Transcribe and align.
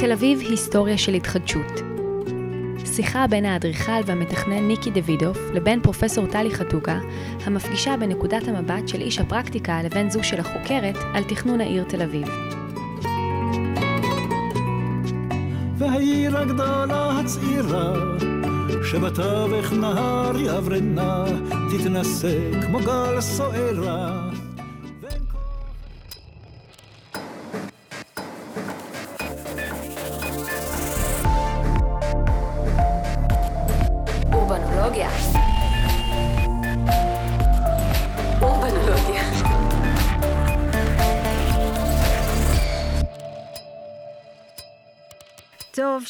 תל 0.00 0.12
אביב 0.12 0.40
היסטוריה 0.40 0.98
של 0.98 1.14
התחדשות. 1.14 1.80
שיחה 2.84 3.26
בין 3.26 3.44
האדריכל 3.44 4.00
והמתכנן 4.06 4.68
ניקי 4.68 4.90
דוידוף 4.90 5.38
לבין 5.54 5.80
פרופסור 5.82 6.26
טלי 6.26 6.54
חתוקה, 6.54 6.98
המפגישה 7.44 7.96
בנקודת 7.96 8.48
המבט 8.48 8.88
של 8.88 9.00
איש 9.00 9.18
הפרקטיקה 9.18 9.82
לבין 9.82 10.10
זו 10.10 10.24
של 10.24 10.40
החוקרת 10.40 10.96
על 11.14 11.24
תכנון 11.24 11.60
העיר 11.60 11.84
תל 11.84 12.02
אביב. 12.02 12.28
והעיר 15.78 16.38
הגדולה 16.38 17.20
הצעירה, 17.20 17.94
שבתווך 18.90 19.72
נהר 19.72 20.40
יברנה, 20.40 21.24
תתנשא 21.70 22.62
כמו 22.62 22.78
גל 22.78 23.20
סוערה. 23.20 24.29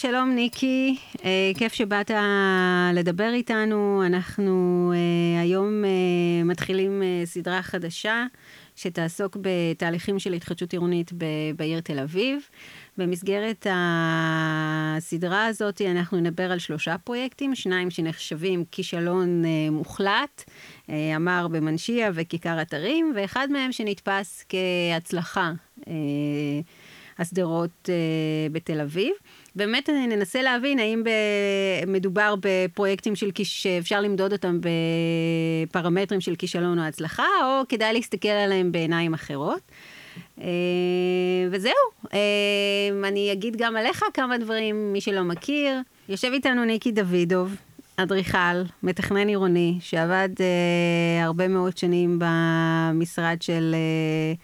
שלום 0.00 0.30
ניקי, 0.30 0.96
אה, 1.24 1.52
כיף 1.58 1.72
שבאת 1.72 2.10
לדבר 2.94 3.30
איתנו. 3.32 4.02
אנחנו 4.06 4.92
אה, 4.94 5.40
היום 5.40 5.84
אה, 5.84 6.44
מתחילים 6.44 7.02
אה, 7.02 7.22
סדרה 7.24 7.62
חדשה 7.62 8.26
שתעסוק 8.76 9.36
בתהליכים 9.40 10.18
של 10.18 10.32
התחדשות 10.32 10.72
עירונית 10.72 11.12
ב- 11.12 11.24
בעיר 11.56 11.80
תל 11.80 11.98
אביב. 11.98 12.40
במסגרת 12.98 13.66
הסדרה 13.70 15.46
הזאת 15.46 15.82
אנחנו 15.82 16.20
נדבר 16.20 16.52
על 16.52 16.58
שלושה 16.58 16.98
פרויקטים, 16.98 17.54
שניים 17.54 17.90
שנחשבים 17.90 18.64
כישלון 18.70 19.44
אה, 19.44 19.70
מוחלט, 19.70 20.44
אה, 20.90 21.16
אמר 21.16 21.48
במנשיה 21.48 22.10
וכיכר 22.14 22.62
אתרים, 22.62 23.12
ואחד 23.16 23.48
מהם 23.50 23.72
שנתפס 23.72 24.44
כהצלחה. 24.48 25.52
אה, 25.88 25.92
השדרות 27.20 27.88
אה, 27.88 27.94
בתל 28.52 28.80
אביב. 28.80 29.12
באמת 29.56 29.88
ננסה 30.08 30.42
להבין 30.42 30.78
האם. 30.78 31.02
מדובר 31.86 32.34
בפרויקטים 32.40 33.16
של. 33.16 33.30
שאפשר 33.44 34.00
למדוד 34.00 34.32
אותם 34.32 34.60
בפרמטרים 35.70 36.20
של 36.20 36.34
כישלון 36.34 36.78
או 36.78 36.84
הצלחה, 36.84 37.26
או 37.42 37.62
כדאי 37.68 37.92
להסתכל 37.92 38.28
עליהם 38.28 38.72
בעיניים 38.72 39.14
אחרות. 39.14 39.60
אה, 40.40 40.46
וזהו, 41.50 41.72
אה, 42.14 43.08
אני 43.08 43.32
אגיד 43.32 43.56
גם 43.56 43.76
עליך 43.76 44.04
כמה 44.14 44.38
דברים, 44.38 44.92
מי 44.92 45.00
שלא 45.00 45.22
מכיר. 45.22 45.80
יושב 46.08 46.30
איתנו 46.32 46.64
ניקי 46.64 46.92
דוידוב, 46.92 47.56
אדריכל, 47.96 48.62
מתכנן 48.82 49.28
עירוני, 49.28 49.78
שעבד 49.80 50.28
אה, 50.40 51.24
הרבה 51.24 51.48
מאוד 51.48 51.76
שנים 51.76 52.18
במשרד 52.20 53.36
של... 53.42 53.74
אה, 53.74 54.34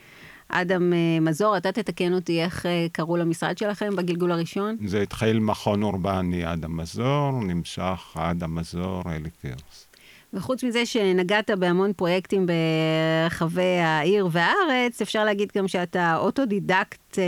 אדם 0.49 0.93
אה, 0.93 1.21
מזור, 1.21 1.57
אתה 1.57 1.73
תתקן 1.73 2.13
אותי 2.13 2.43
איך 2.43 2.67
אה, 2.67 2.87
קראו 2.93 3.17
למשרד 3.17 3.59
שלכם 3.59 3.97
בגלגול 3.97 4.33
הראשון? 4.33 4.77
זה 4.87 5.03
התחיל 5.03 5.39
מכון 5.39 5.83
אורבני 5.83 6.45
אדם 6.45 6.65
מזור, 6.65 7.33
נמשך 7.43 8.13
אדם 8.15 8.43
מזור 8.43 9.03
אלי 9.07 9.31
פירס. 9.41 9.87
וחוץ 10.33 10.65
מזה 10.65 10.87
שנגעת 10.87 11.51
בהמון 11.51 11.93
פרויקטים 11.93 12.47
ברחבי 12.47 13.79
העיר 13.79 14.29
והארץ, 14.31 15.03
אפשר 15.03 15.25
להגיד 15.25 15.53
גם 15.57 15.69
שאתה 15.69 16.17
אוטודידקט 16.17 17.19
אה, 17.19 17.25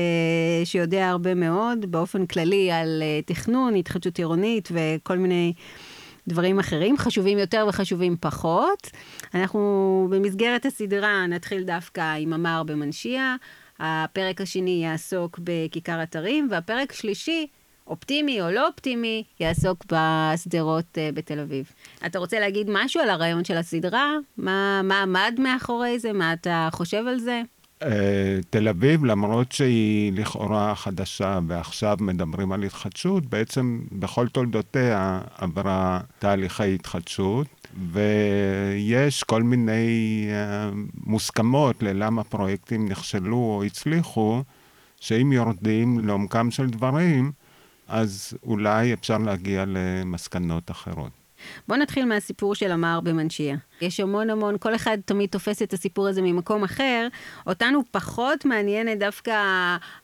שיודע 0.64 1.08
הרבה 1.08 1.34
מאוד 1.34 1.90
באופן 1.90 2.26
כללי 2.26 2.72
על 2.72 3.02
תכנון, 3.26 3.74
התחדשות 3.76 4.18
עירונית 4.18 4.68
וכל 4.72 5.18
מיני 5.18 5.52
דברים 6.28 6.58
אחרים, 6.58 6.96
חשובים 6.96 7.38
יותר 7.38 7.66
וחשובים 7.68 8.16
פחות. 8.20 8.90
אנחנו 9.34 10.08
במסגרת 10.10 10.66
הסדרה 10.66 11.26
נתחיל 11.26 11.62
דווקא 11.62 12.14
עם 12.18 12.32
אמר 12.32 12.62
במנשיה, 12.66 13.36
הפרק 13.78 14.40
השני 14.40 14.80
יעסוק 14.84 15.40
בכיכר 15.42 16.02
אתרים, 16.02 16.48
והפרק 16.50 16.92
שלישי, 16.92 17.46
אופטימי 17.86 18.42
או 18.42 18.50
לא 18.50 18.66
אופטימי, 18.66 19.24
יעסוק 19.40 19.84
בשדרות 19.92 20.84
uh, 20.94 21.14
בתל 21.14 21.40
אביב. 21.40 21.72
אתה 22.06 22.18
רוצה 22.18 22.40
להגיד 22.40 22.66
משהו 22.70 23.00
על 23.00 23.10
הרעיון 23.10 23.44
של 23.44 23.56
הסדרה? 23.56 24.12
מה, 24.36 24.80
מה 24.84 25.02
עמד 25.02 25.34
מאחורי 25.38 25.98
זה? 25.98 26.12
מה 26.12 26.32
אתה 26.32 26.68
חושב 26.72 27.06
על 27.06 27.18
זה? 27.18 27.42
Uh, 27.82 27.86
תל 28.50 28.68
אביב, 28.68 29.04
למרות 29.04 29.52
שהיא 29.52 30.12
לכאורה 30.12 30.74
חדשה 30.74 31.38
ועכשיו 31.46 31.96
מדברים 32.00 32.52
על 32.52 32.62
התחדשות, 32.62 33.26
בעצם 33.26 33.80
בכל 33.92 34.28
תולדותיה 34.28 35.20
עברה 35.36 36.00
תהליכי 36.18 36.74
התחדשות, 36.74 37.46
ויש 37.92 39.22
כל 39.22 39.42
מיני 39.42 40.26
uh, 40.28 40.76
מוסכמות 41.06 41.82
ללמה 41.82 42.24
פרויקטים 42.24 42.88
נכשלו 42.88 43.36
או 43.36 43.64
הצליחו, 43.64 44.42
שאם 45.00 45.32
יורדים 45.32 45.98
לעומקם 45.98 46.50
של 46.50 46.66
דברים, 46.66 47.32
אז 47.88 48.38
אולי 48.42 48.92
אפשר 48.92 49.18
להגיע 49.18 49.64
למסקנות 49.66 50.70
אחרות. 50.70 51.27
בוא 51.68 51.76
נתחיל 51.76 52.04
מהסיפור 52.04 52.54
של 52.54 52.72
אמר 52.72 53.00
במנשיה. 53.00 53.56
יש 53.80 54.00
המון 54.00 54.30
המון, 54.30 54.56
כל 54.60 54.74
אחד 54.74 54.98
תמיד 55.04 55.30
תופס 55.30 55.62
את 55.62 55.72
הסיפור 55.72 56.08
הזה 56.08 56.22
ממקום 56.22 56.64
אחר. 56.64 57.08
אותנו 57.46 57.80
פחות 57.90 58.44
מעניינת 58.44 58.98
דווקא 58.98 59.36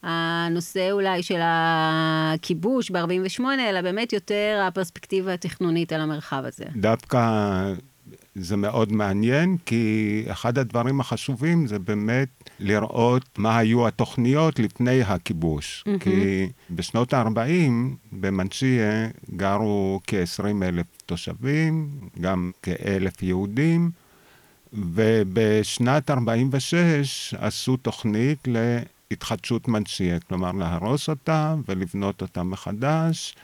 הנושא 0.03 0.91
אולי 0.91 1.23
של 1.23 1.41
הכיבוש 1.43 2.91
ב-48, 2.91 3.43
אלא 3.61 3.81
באמת 3.81 4.13
יותר 4.13 4.65
הפרספקטיבה 4.69 5.33
התכנונית 5.35 5.93
על 5.93 6.01
המרחב 6.01 6.43
הזה. 6.45 6.65
דווקא 6.77 7.19
זה 8.35 8.57
מאוד 8.57 8.93
מעניין, 8.93 9.57
כי 9.67 10.23
אחד 10.31 10.59
הדברים 10.59 11.01
החשובים 11.01 11.67
זה 11.67 11.79
באמת 11.79 12.29
לראות 12.59 13.39
מה 13.39 13.59
היו 13.59 13.89
התוכניות 13.89 14.59
לפני 14.59 15.03
הכיבוש. 15.03 15.85
Mm-hmm. 15.87 15.99
כי 15.99 16.49
בשנות 16.71 17.15
ה-40 17.15 17.73
במנשיה 18.13 19.09
גרו 19.37 20.01
כ-20 20.07 20.63
אלף 20.63 20.87
תושבים, 21.07 21.89
גם 22.21 22.51
כאלף 22.63 23.23
יהודים, 23.23 23.91
ובשנת 24.73 26.11
46 26.11 27.35
עשו 27.39 27.77
תוכנית 27.77 28.49
להתחדשות 29.11 29.69
מנשיה, 29.69 30.21
כלומר 30.21 30.53
להרוס 30.53 31.09
אותה 31.09 31.55
ולבנות 31.69 32.23
אותה 32.23 32.43
מחדש. 32.43 33.35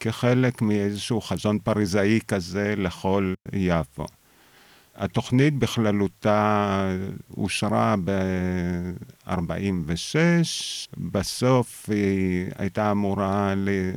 כחלק 0.00 0.62
מאיזשהו 0.62 1.20
חזון 1.20 1.58
פריזאי 1.58 2.18
כזה 2.28 2.74
לכל 2.76 3.34
יפו. 3.52 4.06
התוכנית 4.96 5.58
בכללותה 5.58 6.90
אושרה 7.36 7.94
ב-46, 8.04 9.32
בסוף 10.96 11.86
היא 11.88 12.46
הייתה 12.58 12.90
אמורה 12.90 13.54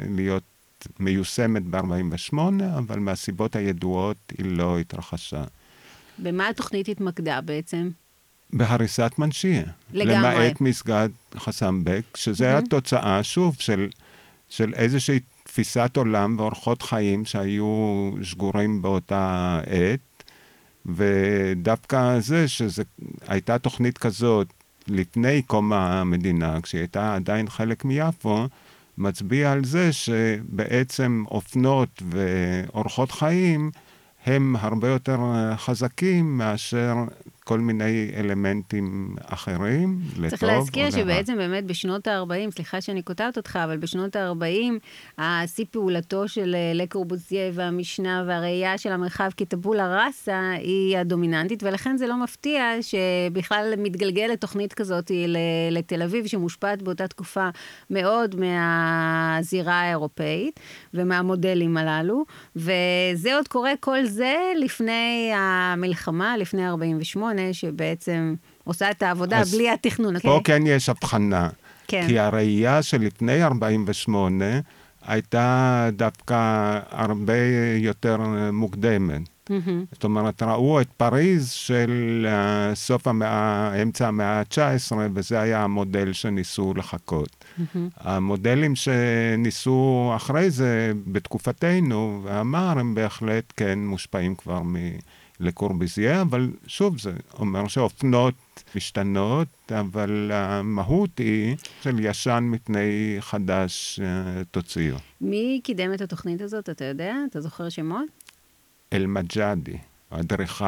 להיות 0.10 0.44
מיושמת 1.00 1.64
ב-48, 1.64 2.38
אבל 2.78 3.00
מהסיבות 3.00 3.56
הידועות 3.56 4.18
היא 4.38 4.46
לא 4.46 4.80
התרחשה. 4.80 5.44
במה 6.20 6.48
התוכנית 6.48 6.90
התמקדה 6.90 7.42
בעצם? 7.42 7.90
בהריסת 8.54 9.12
מנשיה. 9.18 9.64
לגמרי. 9.94 10.16
למעט 10.16 10.62
מסגד 10.62 11.10
חסמבק, 11.38 12.04
שזה 12.16 12.58
mm-hmm. 12.58 12.64
התוצאה, 12.66 13.24
שוב, 13.24 13.56
של, 13.60 13.90
של 14.50 14.74
איזושהי 14.74 15.20
תפיסת 15.44 15.92
עולם 15.98 16.36
ואורחות 16.40 16.82
חיים 16.82 17.26
שהיו 17.26 18.12
שגורים 18.22 18.82
באותה 18.82 19.60
עת. 19.66 20.17
ודווקא 20.88 22.20
זה 22.20 22.48
שזו 22.48 22.84
הייתה 23.28 23.58
תוכנית 23.58 23.98
כזאת 23.98 24.54
לפני 24.88 25.42
קום 25.42 25.74
המדינה, 25.74 26.62
כשהיא 26.62 26.82
הייתה 26.82 27.16
עדיין 27.16 27.50
חלק 27.50 27.86
מיפו, 27.86 28.48
מצביע 28.98 29.52
על 29.52 29.66
זה 29.66 29.94
שבעצם 29.94 31.24
אופנות 31.32 32.04
ואורחות 32.10 33.12
חיים 33.12 33.72
הם 34.26 34.56
הרבה 34.60 34.88
יותר 34.88 35.20
חזקים 35.56 36.38
מאשר 36.38 36.96
כל 37.48 37.60
מיני 37.60 38.12
אלמנטים 38.18 39.16
אחרים, 39.26 40.00
לטוב 40.02 40.16
או 40.16 40.22
לרע. 40.22 40.30
צריך 40.30 40.44
להזכיר 40.44 40.92
שבעצם 40.92 41.38
באמת 41.38 41.66
בשנות 41.66 42.08
ה-40, 42.08 42.52
סליחה 42.52 42.82
שאני 42.82 43.02
קוטעת 43.02 43.38
אותך, 43.38 43.60
אבל 43.64 43.78
בשנות 43.78 44.16
ה-40, 44.16 44.74
השיא 45.18 45.66
פעולתו 45.72 46.28
של 46.28 46.56
לקורבוזיה 46.74 47.52
והמשנה 47.54 48.24
והראייה 48.28 48.78
של 48.78 48.92
המרחב 48.92 49.30
כטבולה 49.38 50.06
ראסה 50.06 50.52
היא 50.52 50.98
הדומיננטית, 50.98 51.64
ולכן 51.64 51.98
זה 51.98 52.08
לא 52.08 52.24
מפתיע 52.24 52.64
שבכלל 52.82 53.74
מתגלגלת 53.78 54.42
תוכנית 54.42 54.74
כזאת 54.74 55.12
לתל 55.72 56.02
אביב, 56.02 56.28
שמושפעת 56.28 56.82
באותה 56.82 57.08
תקופה 57.08 57.50
מאוד 57.90 58.36
מהזירה 58.36 59.82
האירופאית 59.82 60.60
ומהמודלים 60.94 61.78
הללו, 61.78 62.26
וזה 62.56 63.36
עוד 63.36 63.48
קורה 63.48 63.72
כל 63.80 64.06
זה 64.06 64.36
לפני 64.60 65.32
המלחמה, 65.36 66.38
לפני 66.38 66.68
48'. 66.68 67.37
שבעצם 67.52 68.36
עושה 68.64 68.92
את 68.92 69.04
העבודה 69.04 69.42
בלי 69.52 69.70
התכנון. 69.70 70.20
פה 70.20 70.40
כן 70.44 70.64
יש 70.66 70.90
הבחנה. 70.90 71.50
כן. 71.88 72.06
כי 72.08 72.20
הראייה 72.20 72.84
שלפני 72.84 73.44
48' 73.44 74.46
הייתה 75.08 75.90
דווקא 75.94 76.80
הרבה 76.90 77.34
יותר 77.78 78.18
מוקדמת. 78.54 79.22
מהמם. 79.50 79.86
זאת 79.92 80.04
אומרת, 80.04 80.44
ראו 80.44 80.82
את 80.82 80.88
פריז 80.98 81.50
של 81.50 82.26
אה, 82.30 82.76
סוף 82.76 83.08
המאה, 83.08 83.82
אמצע 83.82 84.08
המאה 84.08 84.40
ה-19, 84.40 84.96
וזה 85.14 85.40
היה 85.40 85.64
המודל 85.64 86.14
שניסו 86.14 86.74
לחכות. 86.76 87.46
המודלים 87.98 88.76
שניסו 88.76 90.12
אחרי 90.16 90.50
זה, 90.50 90.92
בתקופתנו, 91.08 92.22
ואמר, 92.24 92.80
הם 92.80 92.96
בהחלט 92.96 93.54
כן 93.58 93.80
מושפעים 93.80 94.36
כבר 94.36 94.62
מלקורביזיה, 95.40 96.22
אבל 96.22 96.52
שוב, 96.68 97.00
זה 97.00 97.12
אומר 97.40 97.68
שאופנות 97.68 98.34
משתנות, 98.76 99.48
אבל 99.72 100.32
המהות 100.34 101.18
היא 101.18 101.56
של 101.82 101.96
ישן 102.00 102.44
מפני 102.52 103.18
חדש 103.20 104.00
אה, 104.04 104.44
תוציאו. 104.52 104.96
מי 105.22 105.62
קידם 105.64 105.94
את 105.94 106.02
התוכנית 106.02 106.42
הזאת, 106.42 106.70
אתה 106.70 106.86
יודע? 106.86 107.16
אתה 107.30 107.42
זוכר 107.42 107.70
שמות? 107.70 108.06
אל-מג'אדי, 108.94 109.78
אדריכל 110.10 110.66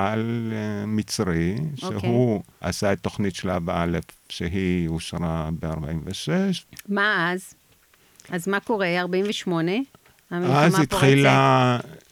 אה, 0.52 0.86
מצרי, 0.88 1.56
אוקיי. 1.84 2.00
שהוא 2.00 2.42
עשה 2.62 2.94
את 2.94 3.00
תוכנית 3.00 3.36
שלב 3.36 3.70
א', 3.70 3.98
שהיא 4.30 4.88
אושרה 4.88 5.50
ב-46. 5.60 6.30
מה 6.90 7.32
אז? 7.34 7.54
אז 8.30 8.48
מה 8.48 8.60
קורה? 8.60 9.00
48? 9.00 9.72
המלחמה 10.32 10.66
אז 10.66 10.76
פורצת? 10.90 12.09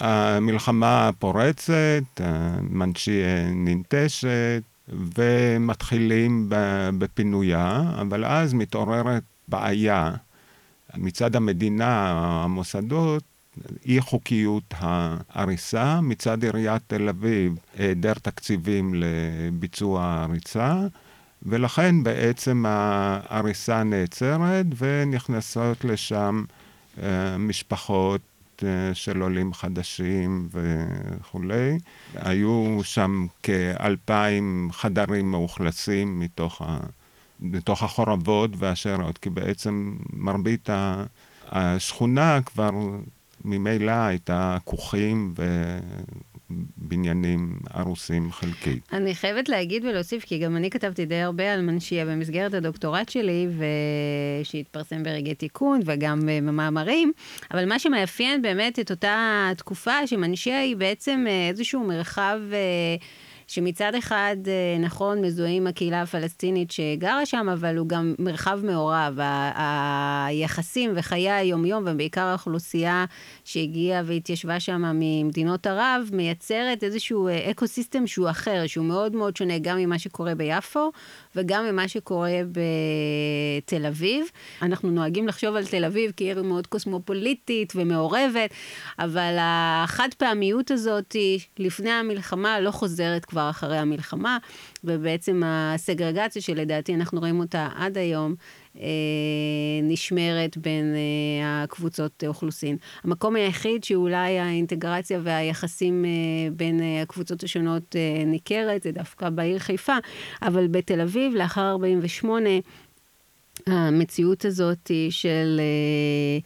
המלחמה 0.00 1.08
הפורצת, 1.08 2.20
מנצ'יה 2.62 3.50
ננטשת, 3.54 4.62
ומתחילים 4.88 6.46
בפינויה, 6.98 7.82
אבל 8.00 8.24
אז 8.24 8.54
מתעוררת 8.54 9.22
בעיה. 9.48 10.14
מצד 10.96 11.36
המדינה, 11.36 12.10
המוסדות, 12.44 13.22
אי 13.86 14.00
חוקיות 14.00 14.74
ההריסה, 14.78 16.00
מצד 16.00 16.44
עיריית 16.44 16.82
תל 16.86 17.08
אביב, 17.08 17.54
היעדר 17.78 18.14
תקציבים 18.14 18.94
לביצוע 18.94 20.02
ההריסה, 20.02 20.80
ולכן 21.42 22.02
בעצם 22.02 22.64
ההריסה 22.68 23.82
נעצרת 23.82 24.66
ונכנסות 24.78 25.84
לשם 25.84 26.44
אה, 27.02 27.38
משפחות 27.38 28.20
אה, 28.20 28.33
של 28.92 29.20
עולים 29.20 29.54
חדשים 29.54 30.48
וכולי. 30.50 31.78
היו 32.14 32.78
שם 32.82 33.26
כאלפיים 33.42 34.68
חדרים 34.72 35.30
מאוכלסים 35.30 36.20
מתוך, 36.20 36.62
ה, 36.62 36.78
מתוך 37.40 37.82
החורבות 37.82 38.50
והשארות, 38.56 39.18
כי 39.18 39.30
בעצם 39.30 39.96
מרבית 40.12 40.68
השכונה 41.48 42.42
כבר 42.42 42.70
ממילא 43.44 43.92
הייתה 43.92 44.58
כוכים 44.64 45.34
ובניינים 46.78 47.58
הרוסים 47.70 48.32
חלקית. 48.32 48.88
אני 48.92 49.14
חייבת 49.14 49.48
להגיד 49.48 49.84
ולהוסיף, 49.84 50.24
כי 50.24 50.38
גם 50.38 50.56
אני 50.56 50.70
כתבתי 50.70 51.06
די 51.06 51.20
הרבה 51.20 51.52
על 51.52 51.60
מנשיה 51.60 52.06
במסגרת 52.06 52.54
הדוקטורט 52.54 53.08
שלי, 53.08 53.46
שהתפרסם 54.42 55.02
ברגעי 55.02 55.34
תיקון 55.34 55.80
וגם 55.84 56.20
במאמרים, 56.26 57.12
אבל 57.50 57.68
מה 57.68 57.78
שמאפיין 57.78 58.42
באמת 58.42 58.78
את 58.78 58.90
אותה 58.90 59.50
תקופה, 59.56 60.06
שמנשיה 60.06 60.60
היא 60.60 60.76
בעצם 60.76 61.24
אה, 61.28 61.48
איזשהו 61.48 61.84
מרחב... 61.84 62.38
אה, 62.52 62.96
שמצד 63.46 63.94
אחד, 63.94 64.36
אה, 64.46 64.78
נכון, 64.80 65.20
מזוהה 65.20 65.50
עם 65.50 65.66
הקהילה 65.66 66.02
הפלסטינית 66.02 66.70
שגרה 66.70 67.26
שם, 67.26 67.48
אבל 67.52 67.76
הוא 67.76 67.88
גם 67.88 68.14
מרחב 68.18 68.60
מעורב. 68.62 69.18
היחסים 70.26 70.92
וחיי 70.96 71.30
היומיום, 71.30 71.84
ובעיקר 71.86 72.20
האוכלוסייה 72.20 73.04
שהגיעה 73.44 74.02
והתיישבה 74.04 74.60
שם 74.60 74.82
ממדינות 74.94 75.66
ערב, 75.66 76.08
מייצרת 76.12 76.84
איזשהו 76.84 77.28
אה, 77.28 77.50
eco-system 77.50 78.06
שהוא 78.06 78.30
אחר, 78.30 78.66
שהוא 78.66 78.86
מאוד 78.86 79.16
מאוד 79.16 79.36
שונה 79.36 79.58
גם 79.58 79.78
ממה 79.78 79.98
שקורה 79.98 80.34
ביפו, 80.34 80.92
וגם 81.36 81.64
ממה 81.64 81.88
שקורה 81.88 82.40
בתל 82.52 83.86
אביב. 83.86 84.26
אנחנו 84.62 84.90
נוהגים 84.90 85.28
לחשוב 85.28 85.56
על 85.56 85.66
תל 85.66 85.84
אביב 85.84 86.12
כעיר 86.16 86.42
מאוד 86.42 86.66
קוסמופוליטית 86.66 87.72
ומעורבת, 87.76 88.50
אבל 88.98 89.36
החד 89.38 90.08
פעמיות 90.18 90.70
הזאת 90.70 91.16
לפני 91.58 91.90
המלחמה 91.90 92.60
לא 92.60 92.70
חוזרת 92.70 93.24
כבר 93.24 93.50
אחרי 93.50 93.78
המלחמה, 93.78 94.38
ובעצם 94.84 95.42
הסגרגציה 95.46 96.42
שלדעתי 96.42 96.94
אנחנו 96.94 97.20
רואים 97.20 97.40
אותה 97.40 97.68
עד 97.76 97.98
היום, 97.98 98.34
נשמרת 99.82 100.56
בין 100.56 100.94
אה, 100.94 101.62
הקבוצות 101.62 102.24
אוכלוסין. 102.26 102.76
המקום 103.04 103.36
היחיד 103.36 103.84
שאולי 103.84 104.38
האינטגרציה 104.38 105.20
והיחסים 105.22 106.04
אה, 106.04 106.10
בין 106.56 106.80
אה, 106.80 107.02
הקבוצות 107.02 107.42
השונות 107.42 107.96
אה, 107.96 108.24
ניכרת, 108.24 108.82
זה 108.82 108.92
דווקא 108.92 109.30
בעיר 109.30 109.58
חיפה, 109.58 109.96
אבל 110.42 110.66
בתל 110.66 111.00
אביב, 111.00 111.34
לאחר 111.34 111.70
48', 111.70 112.50
המציאות 113.66 114.44
הזאת 114.44 114.90
של 115.10 115.60
אה, 115.60 116.38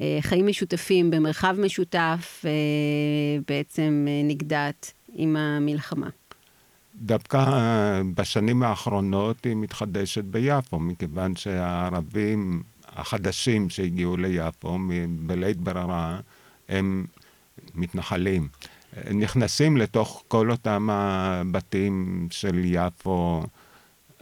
אה, 0.00 0.18
חיים 0.20 0.46
משותפים 0.46 1.10
במרחב 1.10 1.56
משותף, 1.58 2.44
אה, 2.44 2.50
בעצם 3.48 4.06
אה, 4.08 4.20
נגדעת 4.24 4.92
עם 5.14 5.36
המלחמה. 5.36 6.08
דווקא 7.02 7.36
אה, 7.36 8.02
בשנים 8.14 8.62
האחרונות 8.62 9.44
היא 9.44 9.56
מתחדשת 9.56 10.24
ביפו, 10.24 10.80
מכיוון 10.80 11.36
שהערבים 11.36 12.62
החדשים 12.86 13.70
שהגיעו 13.70 14.16
ליפו 14.16 14.78
בלית 15.08 15.56
ברירה, 15.56 16.20
הם 16.68 17.06
מתנחלים. 17.74 18.48
נכנסים 19.14 19.76
לתוך 19.76 20.24
כל 20.28 20.50
אותם 20.50 20.88
הבתים 20.90 22.26
של 22.30 22.60
יפו 22.64 23.42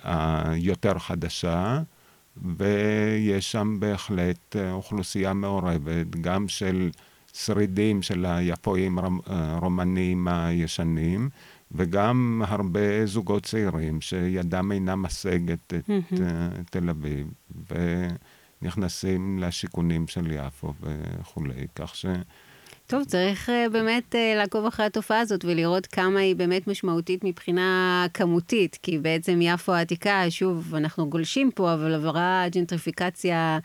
היותר 0.02 0.98
חדשה, 0.98 1.82
ויש 2.56 3.52
שם 3.52 3.76
בהחלט 3.80 4.56
אה, 4.56 4.72
אוכלוסייה 4.72 5.32
מעורבת, 5.32 6.06
גם 6.20 6.48
של 6.48 6.90
שרידים 7.32 8.02
של 8.02 8.26
היפואים 8.26 8.98
אה, 8.98 9.04
רומנים 9.60 10.28
הישנים, 10.28 11.28
וגם 11.72 12.42
הרבה 12.46 13.06
זוגות 13.06 13.42
צעירים 13.42 14.00
שידם 14.00 14.72
אינה 14.72 14.96
משגת 14.96 15.74
את. 15.74 15.90
אה, 15.90 16.48
תל 16.70 16.90
אביב, 16.90 17.26
ונכנסים 18.62 19.38
לשיכונים 19.38 20.08
של 20.08 20.30
יפו 20.30 20.72
וכולי, 20.80 21.66
כך 21.74 21.96
ש... 21.96 22.06
טוב, 22.86 23.04
צריך 23.04 23.48
uh, 23.48 23.72
באמת 23.72 24.14
uh, 24.14 24.38
לעקוב 24.38 24.66
אחרי 24.66 24.86
התופעה 24.86 25.20
הזאת 25.20 25.44
ולראות 25.44 25.86
כמה 25.86 26.20
היא 26.20 26.36
באמת 26.36 26.66
משמעותית 26.66 27.24
מבחינה 27.24 28.06
כמותית, 28.14 28.78
כי 28.82 28.98
בעצם 28.98 29.38
יפו 29.42 29.72
העתיקה, 29.72 30.30
שוב, 30.30 30.74
אנחנו 30.74 31.10
גולשים 31.10 31.50
פה, 31.50 31.74
אבל 31.74 31.94
עברה 31.94 32.44
ג'נטריפיקציה 32.52 33.58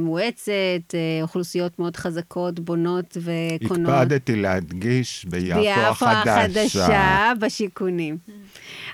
מואצת, 0.00 0.52
uh, 0.88 1.22
אוכלוסיות 1.22 1.78
מאוד 1.78 1.96
חזקות, 1.96 2.60
בונות 2.60 3.16
וקונות. 3.16 3.92
הקפדתי 3.92 4.36
להדגיש 4.36 5.24
ביפו 5.24 5.60
ביפו 5.60 5.80
החדשה. 5.80 6.84
החדשה 6.84 7.32
בשיכונים. 7.40 8.18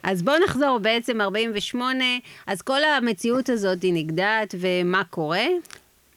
אז 0.03 0.23
בואו 0.23 0.37
נחזור, 0.45 0.79
בעצם 0.83 1.21
48, 1.21 2.05
אז 2.47 2.63
כל 2.63 2.85
המציאות 2.85 3.49
הזאת 3.49 3.83
היא 3.83 3.93
נגדעת, 3.95 4.55
ומה 4.61 5.05
קורה? 5.05 5.47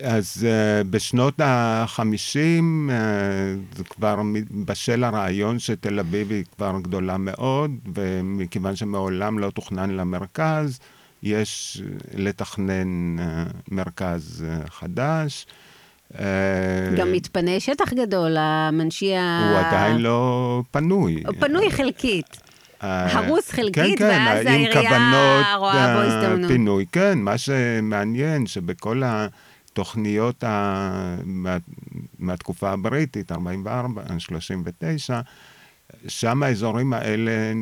אז 0.03 0.47
uh, 0.47 0.87
בשנות 0.87 1.39
ה-50 1.39 1.99
uh, 1.99 2.91
זה 3.77 3.83
כבר 3.83 4.21
בשל 4.65 5.03
הרעיון 5.03 5.59
שתל 5.59 5.99
אביב 5.99 6.31
היא 6.31 6.43
כבר 6.55 6.75
גדולה 6.81 7.17
מאוד, 7.17 7.71
ומכיוון 7.95 8.75
שמעולם 8.75 9.39
לא 9.39 9.49
תוכנן 9.49 9.89
למרכז, 9.89 10.79
יש 11.23 11.81
uh, 11.81 12.15
לתכנן 12.17 13.19
uh, 13.19 13.21
מרכז 13.67 14.45
uh, 14.45 14.69
חדש. 14.69 15.45
גם 16.97 17.11
מתפנה 17.11 17.59
שטח 17.59 17.93
גדול, 17.93 18.37
המנשייה... 18.37 19.49
הוא 19.49 19.67
עדיין 19.67 19.97
לא 19.97 20.61
פנוי. 20.71 21.23
פנוי 21.39 21.71
חלקית. 21.71 22.41
אה, 22.83 23.17
הרוס 23.17 23.51
חלקית, 23.51 23.99
כן, 23.99 24.09
כן, 24.09 24.23
ואז 24.27 24.45
העירייה 24.45 25.55
רואה 25.55 25.93
בו 25.95 26.01
אה, 26.01 26.05
הזדמנות. 26.05 26.51
פינוי, 26.51 26.85
כן, 26.91 27.17
מה 27.17 27.37
שמעניין 27.37 28.47
שבכל 28.47 29.01
התוכניות 29.05 30.43
ה... 30.43 31.17
מה... 31.23 31.57
מהתקופה 32.19 32.69
הבריטית, 32.69 33.31
44, 33.31 34.01
39, 34.17 35.19
שם 36.07 36.43
האזורים 36.43 36.93
האלה 36.93 37.31
אה, 37.31 37.53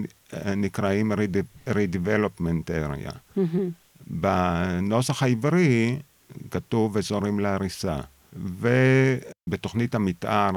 נקראים 0.57 1.11
Rede- 1.11 1.69
Redevelopment 1.69 2.69
Area. 2.69 3.15
מהמם. 3.35 3.69
בנוסח 4.07 5.23
העברי 5.23 5.99
כתוב 6.51 6.97
אזורים 6.97 7.39
להריסה. 7.39 7.99
ובתוכנית 8.33 9.95
המתאר 9.95 10.49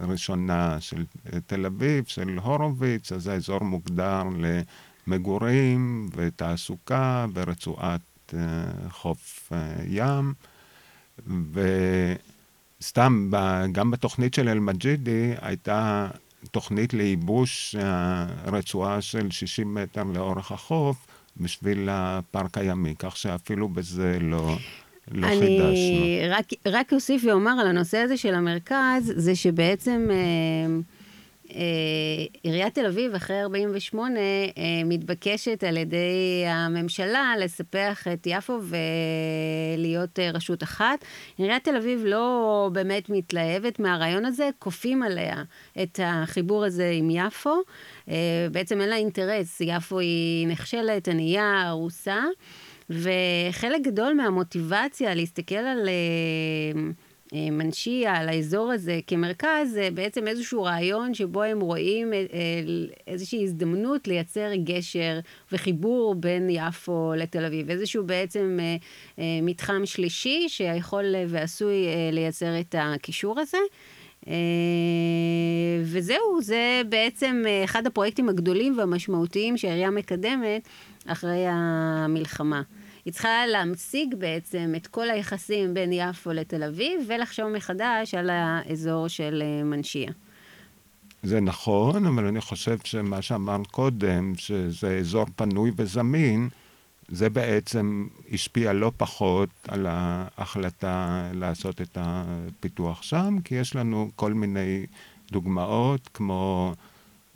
הראשונה 0.00 0.80
של 0.80 1.04
תל 1.46 1.66
אביב, 1.66 2.04
של 2.06 2.38
הורוביץ, 2.42 3.12
אז 3.12 3.26
האזור 3.26 3.64
מוגדר 3.64 4.22
למגורים 5.06 6.08
ותעסוקה 6.16 7.26
ורצועת 7.34 8.00
אה, 8.34 8.40
חוף 8.90 9.52
אה, 9.52 9.74
ים, 9.86 10.34
וסתם, 12.80 13.30
גם 13.72 13.90
בתוכנית 13.90 14.34
של 14.34 14.48
אל-מג'ידי 14.48 15.32
הייתה 15.40 16.08
תוכנית 16.50 16.94
לייבוש 16.94 17.76
הרצועה 18.44 19.00
של 19.00 19.30
60 19.30 19.74
מטר 19.74 20.02
לאורך 20.14 20.52
החוף 20.52 21.06
בשביל 21.36 21.88
הפארק 21.90 22.58
הימי, 22.58 22.94
כך 22.98 23.16
שאפילו 23.16 23.68
בזה 23.68 24.18
לא... 24.20 24.56
לא 25.10 25.26
אני 25.26 25.36
חידשנו. 25.36 25.68
אני 25.68 26.28
רק, 26.28 26.46
רק 26.66 26.92
אוסיף 26.92 27.22
ואומר 27.24 27.50
על 27.60 27.66
הנושא 27.66 27.98
הזה 27.98 28.16
של 28.16 28.34
המרכז, 28.34 29.12
זה 29.16 29.36
שבעצם 29.36 30.06
אה, 30.10 30.16
אה, 30.16 30.80
עיריית 32.42 32.74
תל 32.74 32.86
אביב, 32.86 33.14
אחרי 33.14 33.40
48, 33.40 34.20
אה, 34.20 34.52
מתבקשת 34.84 35.64
על 35.64 35.76
ידי 35.76 36.44
הממשלה 36.46 37.34
לספח 37.40 38.08
את 38.12 38.26
יפו 38.26 38.58
ולהיות 39.76 40.18
אה, 40.18 40.30
רשות 40.30 40.62
אחת. 40.62 41.04
עיריית 41.38 41.64
תל 41.64 41.76
אביב 41.76 42.02
לא 42.04 42.70
באמת 42.72 43.10
מתלהבת 43.10 43.78
מהרעיון 43.78 44.24
הזה, 44.24 44.50
כופים 44.58 45.02
עליה 45.02 45.42
את 45.82 46.00
החיבור 46.02 46.64
הזה 46.64 46.90
עם 46.94 47.10
יפו. 47.10 47.62
אה, 48.08 48.46
בעצם 48.52 48.80
אין 48.80 48.88
לה 48.88 48.96
אינטרס, 48.96 49.60
יפו 49.60 49.98
היא 49.98 50.48
נכשלת, 50.48 51.08
ענייה, 51.08 51.62
הרוסה. 51.68 52.22
וחלק 52.90 53.80
גדול 53.82 54.14
מהמוטיבציה 54.14 55.14
להסתכל 55.14 55.54
על 55.54 55.88
אה, 55.88 56.80
אה, 57.34 57.50
מנשיה, 57.50 58.16
על 58.16 58.28
האזור 58.28 58.72
הזה 58.72 59.00
כמרכז, 59.06 59.70
זה 59.70 59.88
בעצם 59.94 60.28
איזשהו 60.28 60.62
רעיון 60.62 61.14
שבו 61.14 61.42
הם 61.42 61.60
רואים 61.60 62.12
אה, 62.12 62.18
איזושהי 63.06 63.42
הזדמנות 63.42 64.08
לייצר 64.08 64.50
גשר 64.64 65.20
וחיבור 65.52 66.14
בין 66.14 66.50
יפו 66.50 67.12
לתל 67.16 67.44
אביב. 67.44 67.70
איזשהו 67.70 68.04
בעצם 68.04 68.58
מתחם 69.18 69.82
שלישי 69.84 70.44
שיכול 70.48 71.04
ועשוי 71.28 71.86
לייצר 72.12 72.60
את 72.60 72.74
הקישור 72.78 73.40
הזה. 73.40 73.58
וזהו, 75.82 76.42
זה 76.42 76.82
בעצם 76.88 77.44
אחד 77.64 77.86
הפרויקטים 77.86 78.28
הגדולים 78.28 78.78
והמשמעותיים 78.78 79.56
שהעירייה 79.56 79.90
מקדמת 79.90 80.68
אחרי 81.06 81.44
המלחמה. 81.48 82.62
היא 83.04 83.12
צריכה 83.12 83.46
להמשיג 83.46 84.14
בעצם 84.18 84.72
את 84.76 84.86
כל 84.86 85.10
היחסים 85.10 85.74
בין 85.74 85.92
יפו 85.92 86.32
לתל 86.32 86.62
אביב 86.62 87.00
ולחשוב 87.06 87.48
מחדש 87.48 88.14
על 88.14 88.30
האזור 88.30 89.08
של 89.08 89.42
אה, 89.42 89.64
מנשיה. 89.64 90.10
זה 91.22 91.40
נכון, 91.40 92.06
אבל 92.06 92.26
אני 92.26 92.40
חושב 92.40 92.78
שמה 92.84 93.22
שאמרת 93.22 93.66
קודם, 93.66 94.32
שזה 94.36 94.98
אזור 94.98 95.26
פנוי 95.36 95.70
וזמין, 95.76 96.48
זה 97.08 97.30
בעצם 97.30 98.06
השפיע 98.32 98.72
לא 98.72 98.92
פחות 98.96 99.48
על 99.68 99.86
ההחלטה 99.88 101.28
לעשות 101.34 101.80
את 101.80 101.98
הפיתוח 102.00 103.02
שם, 103.02 103.36
כי 103.44 103.54
יש 103.54 103.76
לנו 103.76 104.10
כל 104.16 104.32
מיני 104.32 104.86
דוגמאות, 105.32 106.08
כמו 106.14 106.72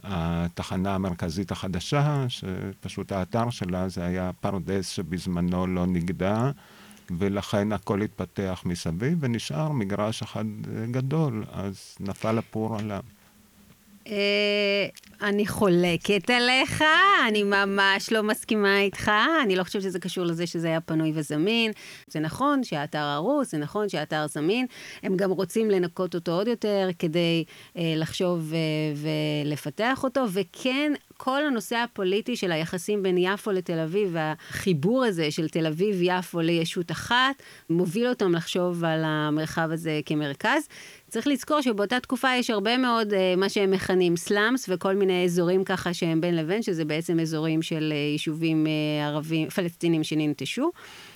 התחנה 0.03 0.95
המרכזית 0.95 1.51
החדשה, 1.51 2.27
שפשוט 2.29 3.13
האתר 3.13 3.51
שלה 3.51 3.89
זה 3.89 4.05
היה 4.05 4.31
פרדס 4.41 4.89
שבזמנו 4.89 5.67
לא 5.67 5.87
נגדע, 5.87 6.51
ולכן 7.19 7.73
הכל 7.73 8.03
התפתח 8.03 8.63
מסביב, 8.65 9.19
ונשאר 9.21 9.73
מגרש 9.73 10.23
אחד 10.23 10.45
גדול, 10.91 11.45
אז 11.53 11.97
נפל 12.01 12.39
הפור 12.39 12.79
עליו. 12.79 13.03
אה, 14.09 14.87
אני 15.29 15.47
חולקת 15.47 16.31
עליך, 16.31 16.85
אני 17.29 17.43
ממש 17.43 18.13
לא 18.13 18.23
מסכימה 18.23 18.81
איתך, 18.81 19.11
אני 19.43 19.57
לא 19.57 19.65
חושבת 19.65 19.83
שזה 19.83 19.99
קשור 19.99 20.25
לזה 20.25 20.47
שזה 20.47 20.69
היה 20.69 20.81
פנוי 20.81 21.13
וזמין. 21.15 21.73
זה 22.07 22.21
נכון 22.21 22.65
שהאתר 22.65 22.99
הרוס, 22.99 23.51
זה 23.51 23.59
נכון 23.59 23.89
שהאתר 23.89 24.27
זמין, 24.27 24.67
הם 25.03 25.17
גם 25.17 25.31
רוצים 25.31 25.71
לנקות 25.71 26.15
אותו 26.15 26.33
עוד 26.33 26.49
יותר 26.49 26.89
כדי 26.99 27.45
אה, 27.77 27.95
לחשוב 27.97 28.53
אה, 28.55 28.59
ולפתח 29.45 30.05
אותו, 30.05 30.25
וכן, 30.33 30.93
כל 31.21 31.45
הנושא 31.45 31.77
הפוליטי 31.77 32.37
של 32.37 32.53
היחסים 32.53 33.03
בין 33.03 33.19
יפו 33.19 33.51
לתל 33.51 33.79
אביב, 33.79 34.11
והחיבור 34.13 35.05
הזה 35.05 35.31
של 35.31 35.49
תל 35.49 35.67
אביב-יפו 35.67 36.41
לישות 36.41 36.91
אחת, 36.91 37.43
מוביל 37.71 38.09
אותם 38.09 38.35
לחשוב 38.35 38.85
על 38.85 39.03
המרחב 39.05 39.69
הזה 39.73 40.01
כמרכז. 40.07 40.69
צריך 41.09 41.27
לזכור 41.27 41.61
שבאותה 41.61 42.01
תקופה 42.01 42.29
יש 42.35 42.51
הרבה 42.51 42.77
מאוד 42.77 43.13
uh, 43.13 43.17
מה 43.37 43.49
שהם 43.49 43.71
מכנים 43.71 44.17
סלאמס 44.17 44.67
וכל 44.69 44.95
מיני 44.95 45.25
אזורים 45.25 45.65
ככה 45.65 45.95
שהם 45.95 46.21
בין 46.21 46.37
לבין, 46.37 46.63
שזה 46.63 46.85
בעצם 46.85 47.21
אזורים 47.21 47.63
של 47.63 47.93
uh, 47.93 47.95
יישובים 47.95 48.67
uh, 48.67 49.07
ערבים, 49.07 49.49
פלסטינים 49.49 50.05
שננטשו. 50.05 50.71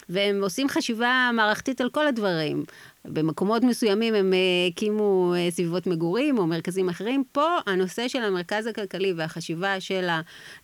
והם 0.09 0.43
עושים 0.43 0.69
חשיבה 0.69 1.31
מערכתית 1.35 1.81
על 1.81 1.91
כל 1.91 2.07
הדברים. 2.07 2.65
במקומות 3.05 3.63
מסוימים 3.63 4.15
הם 4.15 4.33
הקימו 4.69 5.35
סביבות 5.51 5.87
מגורים 5.87 6.39
או 6.39 6.47
מרכזים 6.47 6.89
אחרים. 6.89 7.25
פה 7.33 7.57
הנושא 7.67 8.09
של 8.09 8.23
המרכז 8.23 8.67
הכלכלי 8.67 9.13
והחשיבה 9.13 9.81
של 9.81 10.09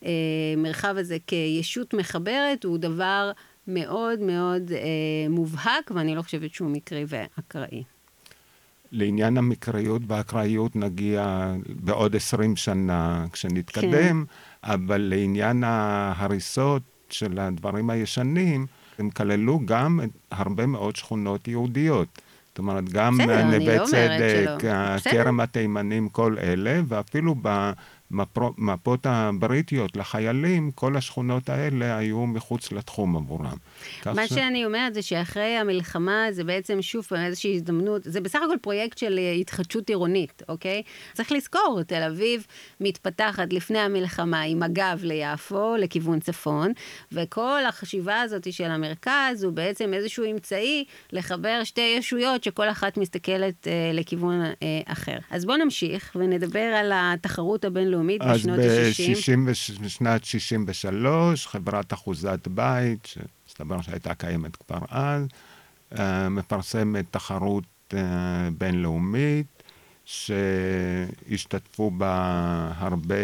המרחב 0.01 0.95
הזה 0.97 1.17
כישות 1.27 1.93
מחברת 1.93 2.63
הוא 2.63 2.77
דבר 2.77 3.31
מאוד 3.67 4.19
מאוד 4.19 4.71
אה, 4.71 5.29
מובהק, 5.29 5.91
ואני 5.95 6.15
לא 6.15 6.21
חושבת 6.21 6.53
שהוא 6.53 6.69
מקרי 6.69 7.05
ואקראי. 7.07 7.83
לעניין 8.91 9.37
המקריות 9.37 10.01
והאקראיות 10.07 10.75
נגיע 10.75 11.53
בעוד 11.69 12.15
עשרים 12.15 12.55
שנה 12.55 13.25
כשנתקדם, 13.31 14.25
כן. 14.25 14.71
אבל 14.71 15.01
לעניין 15.01 15.63
ההריסות 15.63 16.81
של 17.09 17.39
הדברים 17.39 17.89
הישנים, 17.89 18.65
הם 18.99 19.09
כללו 19.09 19.59
גם 19.65 19.99
הרבה 20.31 20.65
מאוד 20.65 20.95
שכונות 20.95 21.47
יהודיות. 21.47 22.21
זאת 22.49 22.57
אומרת, 22.57 22.89
גם 22.89 23.21
נווה 23.21 23.77
לא 23.77 23.85
צדק, 23.85 24.49
כרם 25.03 25.39
התימנים, 25.39 26.09
כל 26.09 26.35
אלה, 26.39 26.81
ואפילו 26.87 27.35
ב... 27.41 27.71
המפות 28.11 29.05
הבריטיות 29.05 29.97
לחיילים, 29.97 30.71
כל 30.71 30.97
השכונות 30.97 31.49
האלה 31.49 31.97
היו 31.97 32.25
מחוץ 32.25 32.71
לתחום 32.71 33.15
עבורם. 33.15 33.57
מה 34.05 34.27
ש... 34.27 34.33
שאני 34.33 34.65
אומרת 34.65 34.93
זה 34.93 35.01
שאחרי 35.01 35.57
המלחמה 35.57 36.25
זה 36.31 36.43
בעצם 36.43 36.81
שוב 36.81 37.05
פעם 37.05 37.19
איזושהי 37.25 37.55
הזדמנות, 37.55 38.01
זה 38.05 38.21
בסך 38.21 38.39
הכל 38.45 38.57
פרויקט 38.61 38.97
של 38.97 39.19
אה, 39.19 39.31
התחדשות 39.31 39.89
עירונית, 39.89 40.43
אוקיי? 40.49 40.83
צריך 41.13 41.31
לזכור, 41.31 41.81
תל 41.87 42.03
אביב 42.03 42.45
מתפתחת 42.79 43.53
לפני 43.53 43.79
המלחמה 43.79 44.41
עם 44.41 44.63
הגב 44.63 44.99
ליפו, 45.03 45.75
לכיוון 45.77 46.19
צפון, 46.19 46.71
וכל 47.11 47.61
החשיבה 47.67 48.21
הזאת 48.21 48.53
של 48.53 48.71
המרכז 48.71 49.43
הוא 49.43 49.53
בעצם 49.53 49.93
איזשהו 49.93 50.31
אמצעי 50.31 50.85
לחבר 51.11 51.63
שתי 51.63 51.95
ישויות 51.97 52.43
שכל 52.43 52.69
אחת 52.69 52.97
מסתכלת 52.97 53.67
אה, 53.67 53.91
לכיוון 53.93 54.41
אה, 54.41 54.53
אחר. 54.85 55.17
אז 55.31 55.45
בואו 55.45 55.57
נמשיך 55.57 56.15
ונדבר 56.15 56.59
על 56.59 56.91
התחרות 56.93 57.65
הבינלאומית. 57.65 57.98
הבינלאומית 57.99 58.21
בשנות 58.21 58.59
ה-60. 58.59 59.49
אז 59.49 59.77
בשנת 59.81 60.23
63, 60.23 61.47
חברת 61.47 61.93
אחוזת 61.93 62.47
בית, 62.47 63.05
שמסתבר 63.05 63.81
שהייתה 63.81 64.13
קיימת 64.13 64.55
כבר 64.55 64.79
אז, 64.89 65.27
אה, 65.99 66.29
מפרסמת 66.29 67.05
תחרות 67.11 67.63
אה, 67.93 68.49
בינלאומית, 68.57 69.58
שהשתתפו 70.09 71.91
בה 71.91 72.71
הרבה 72.77 73.15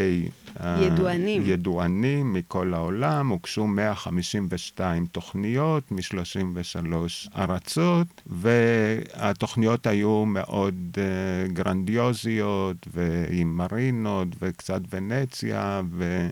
אה, 0.60 0.84
ידוענים. 0.84 1.44
ידוענים 1.46 2.34
מכל 2.34 2.74
העולם, 2.74 3.30
הוגשו 3.30 3.68
152 3.68 5.06
תוכניות 5.06 5.92
מ-33 5.92 7.30
ארצות, 7.38 8.22
והתוכניות 8.28 9.88
היו 9.88 10.26
מאוד 10.26 10.76
uh, 10.94 11.52
גרנדיוזיות, 11.52 12.88
ועם 12.94 13.58
מרינות, 13.58 14.28
וקצת 14.42 14.82
ונציה, 14.94 15.82
ו... 15.92 16.28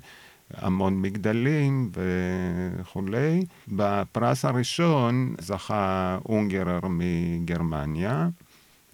המון 0.58 1.02
מגדלים 1.02 1.92
וכולי. 2.80 3.46
בפרס 3.68 4.46
הראשון 4.46 5.36
זכה 5.42 6.18
אונגרר 6.30 6.80
מגרמניה, 6.90 8.28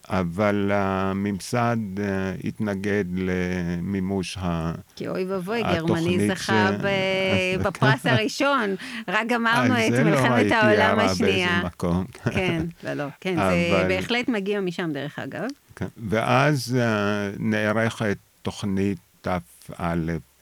אבל 0.09 0.71
הממסד 0.73 1.77
אה, 1.99 2.33
התנגד 2.43 3.03
למימוש 3.15 4.37
התוכנית. 4.39 4.89
כי 4.95 5.07
אוי 5.07 5.25
ואבוי, 5.25 5.63
גרמני 5.63 6.27
זכה 6.29 6.69
בפרס 7.63 8.05
הראשון. 8.05 8.75
רק 9.07 9.27
גמרנו 9.27 9.73
את 9.73 9.91
לא 9.91 10.03
מלחמת 10.03 10.51
העולם 10.51 10.99
השנייה. 10.99 11.47
באיזה 11.47 11.67
מקום. 11.67 12.05
כן, 12.35 12.65
ולא. 12.83 13.05
כן, 13.21 13.35
זה 13.35 13.85
בהחלט 13.87 14.27
מגיע 14.27 14.61
משם, 14.61 14.89
דרך 14.93 15.19
אגב. 15.19 15.47
כן, 15.75 15.87
ואז 16.09 16.77
אה, 16.79 17.29
נערכת 17.39 18.17
תוכנית 18.41 18.97
ת"א 19.21 19.37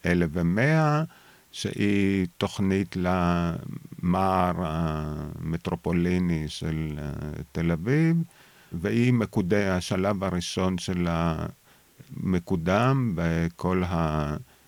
1100, 0.05 1.03
שהיא 1.51 2.27
תוכנית 2.37 2.95
למער 2.95 4.53
המטרופוליני 4.57 6.45
של 6.47 6.93
אה, 6.97 7.11
תל 7.51 7.71
אביב. 7.71 8.17
והיא 8.71 9.13
מקודה, 9.13 9.75
השלב 9.77 10.23
הראשון 10.23 10.77
שלה 10.77 11.45
מקודם 12.17 13.13
בכל 13.15 13.83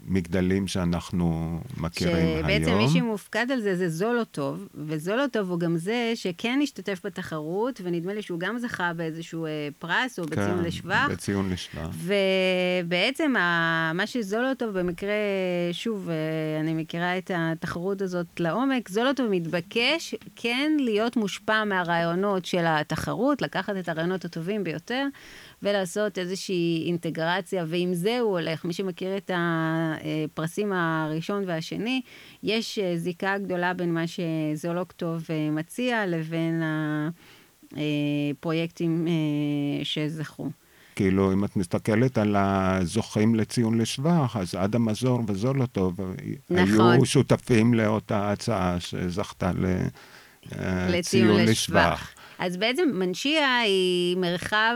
המגדלים 0.09 0.67
שאנחנו 0.67 1.57
מכירים 1.77 2.15
היום. 2.15 2.39
שבעצם 2.39 2.77
מי 2.77 2.87
שמופקד 2.89 3.45
על 3.51 3.61
זה 3.61 3.75
זה 3.75 3.89
זולוטוב, 3.89 4.67
וזולוטוב 4.75 5.49
הוא 5.51 5.59
גם 5.59 5.77
זה 5.77 6.11
שכן 6.15 6.59
השתתף 6.63 7.01
בתחרות, 7.05 7.81
ונדמה 7.83 8.13
לי 8.13 8.21
שהוא 8.21 8.39
גם 8.39 8.57
זכה 8.59 8.93
באיזשהו 8.93 9.45
אה, 9.45 9.49
פרס 9.79 10.19
או 10.19 10.23
כן, 10.23 10.29
בציון 10.31 10.63
לשבח. 10.63 11.07
בציון 11.11 11.49
לשבח. 11.49 11.89
ובעצם 12.83 13.35
ה- 13.35 13.91
מה 13.93 14.07
שזולוטוב 14.07 14.79
במקרה, 14.79 15.09
שוב, 15.71 16.09
אה, 16.09 16.15
אני 16.59 16.73
מכירה 16.73 17.17
את 17.17 17.31
התחרות 17.35 18.01
הזאת 18.01 18.27
לעומק, 18.39 18.89
זולוטוב 18.89 19.27
מתבקש 19.29 20.15
כן 20.35 20.71
להיות 20.79 21.17
מושפע 21.17 21.63
מהרעיונות 21.63 22.45
של 22.45 22.63
התחרות, 22.67 23.41
לקחת 23.41 23.73
את 23.79 23.89
הרעיונות 23.89 24.25
הטובים 24.25 24.63
ביותר. 24.63 25.05
ולעשות 25.63 26.17
איזושהי 26.17 26.83
אינטגרציה, 26.87 27.63
ועם 27.67 27.93
זה 27.93 28.19
הוא 28.19 28.39
הולך. 28.39 28.65
מי 28.65 28.73
שמכיר 28.73 29.17
את 29.17 29.31
הפרסים 30.03 30.73
הראשון 30.73 31.43
והשני, 31.47 32.01
יש 32.43 32.79
אה, 32.79 32.97
זיקה 32.97 33.37
גדולה 33.37 33.73
בין 33.73 33.93
מה 33.93 34.03
שזולוקטוב 34.07 35.25
אה, 35.29 35.51
מציע 35.51 36.05
לבין 36.07 36.61
הפרויקטים 37.71 39.07
אה, 39.07 39.85
שזכו. 39.85 40.49
כאילו, 40.95 41.33
אם 41.33 41.45
את 41.45 41.55
מסתכלת 41.55 42.17
על 42.17 42.35
הזוכים 42.37 43.35
לציון 43.35 43.81
לשבח, 43.81 44.37
אז 44.39 44.55
אדם 44.55 44.85
מזור 44.85 45.21
וזולוטוב 45.27 45.99
נכון. 46.49 46.91
היו 46.91 47.05
שותפים 47.05 47.73
לאותה 47.73 48.31
הצעה 48.31 48.79
שזכתה 48.79 49.51
לציון 50.89 51.41
לשבח. 51.41 52.09
אז 52.39 52.57
בעצם 52.57 52.89
מנשיה 52.93 53.57
היא 53.57 54.17
מרחב 54.17 54.75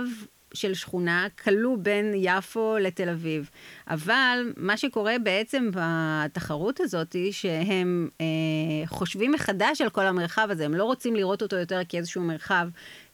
של 0.53 0.73
שכונה 0.73 1.27
כלוא 1.43 1.77
בין 1.77 2.13
יפו 2.15 2.77
לתל 2.81 3.09
אביב. 3.09 3.49
אבל 3.87 4.53
מה 4.57 4.77
שקורה 4.77 5.15
בעצם 5.23 5.71
בתחרות 5.73 6.79
הזאת, 6.79 7.15
שהם 7.31 8.09
אה, 8.21 8.87
חושבים 8.87 9.31
מחדש 9.31 9.81
על 9.81 9.89
כל 9.89 10.05
המרחב 10.05 10.47
הזה, 10.51 10.65
הם 10.65 10.73
לא 10.73 10.83
רוצים 10.83 11.15
לראות 11.15 11.41
אותו 11.41 11.55
יותר 11.55 11.81
כאיזשהו 11.89 12.23
מרחב 12.23 12.67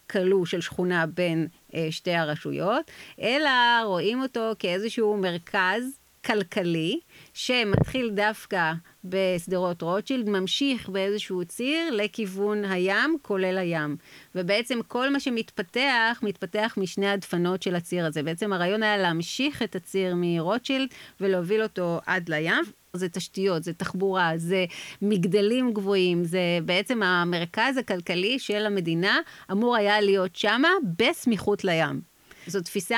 כלוא 0.09 0.45
של 0.45 0.61
שכונה 0.61 1.05
בין 1.05 1.47
אה, 1.75 1.87
שתי 1.91 2.13
הרשויות, 2.13 2.91
אלא 3.21 3.49
רואים 3.83 4.21
אותו 4.21 4.51
כאיזשהו 4.59 5.17
מרכז 5.17 5.99
כלכלי, 6.25 6.99
שמתחיל 7.39 8.09
דווקא 8.09 8.71
בשדרות 9.03 9.81
רוטשילד, 9.81 10.29
ממשיך 10.29 10.89
באיזשהו 10.89 11.45
ציר 11.45 11.91
לכיוון 11.91 12.65
הים, 12.65 13.17
כולל 13.21 13.57
הים. 13.57 13.97
ובעצם 14.35 14.79
כל 14.87 15.09
מה 15.09 15.19
שמתפתח, 15.19 16.19
מתפתח 16.23 16.73
משני 16.77 17.09
הדפנות 17.09 17.63
של 17.63 17.75
הציר 17.75 18.05
הזה. 18.05 18.23
בעצם 18.23 18.53
הרעיון 18.53 18.83
היה 18.83 18.97
להמשיך 18.97 19.63
את 19.63 19.75
הציר 19.75 20.13
מרוטשילד 20.17 20.89
ולהוביל 21.21 21.63
אותו 21.63 21.99
עד 22.05 22.29
לים. 22.29 22.63
זה 22.93 23.09
תשתיות, 23.09 23.63
זה 23.63 23.73
תחבורה, 23.73 24.31
זה 24.35 24.65
מגדלים 25.01 25.73
גבוהים, 25.73 26.23
זה 26.23 26.39
בעצם 26.65 27.03
המרכז 27.03 27.77
הכלכלי 27.77 28.39
של 28.39 28.65
המדינה 28.65 29.19
אמור 29.51 29.75
היה 29.75 30.01
להיות 30.01 30.35
שמה 30.35 30.69
בסמיכות 30.97 31.63
לים. 31.63 32.01
זו 32.47 32.61
תפיסה 32.61 32.97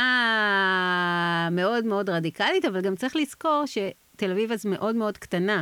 מאוד 1.51 1.85
מאוד 1.85 2.09
רדיקלית, 2.09 2.65
אבל 2.65 2.81
גם 2.81 2.95
צריך 2.95 3.15
לזכור 3.15 3.63
שתל 4.21 4.31
אביב 4.31 4.51
אז 4.51 4.65
מאוד 4.65 4.95
מאוד 4.95 5.17
קטנה. 5.17 5.61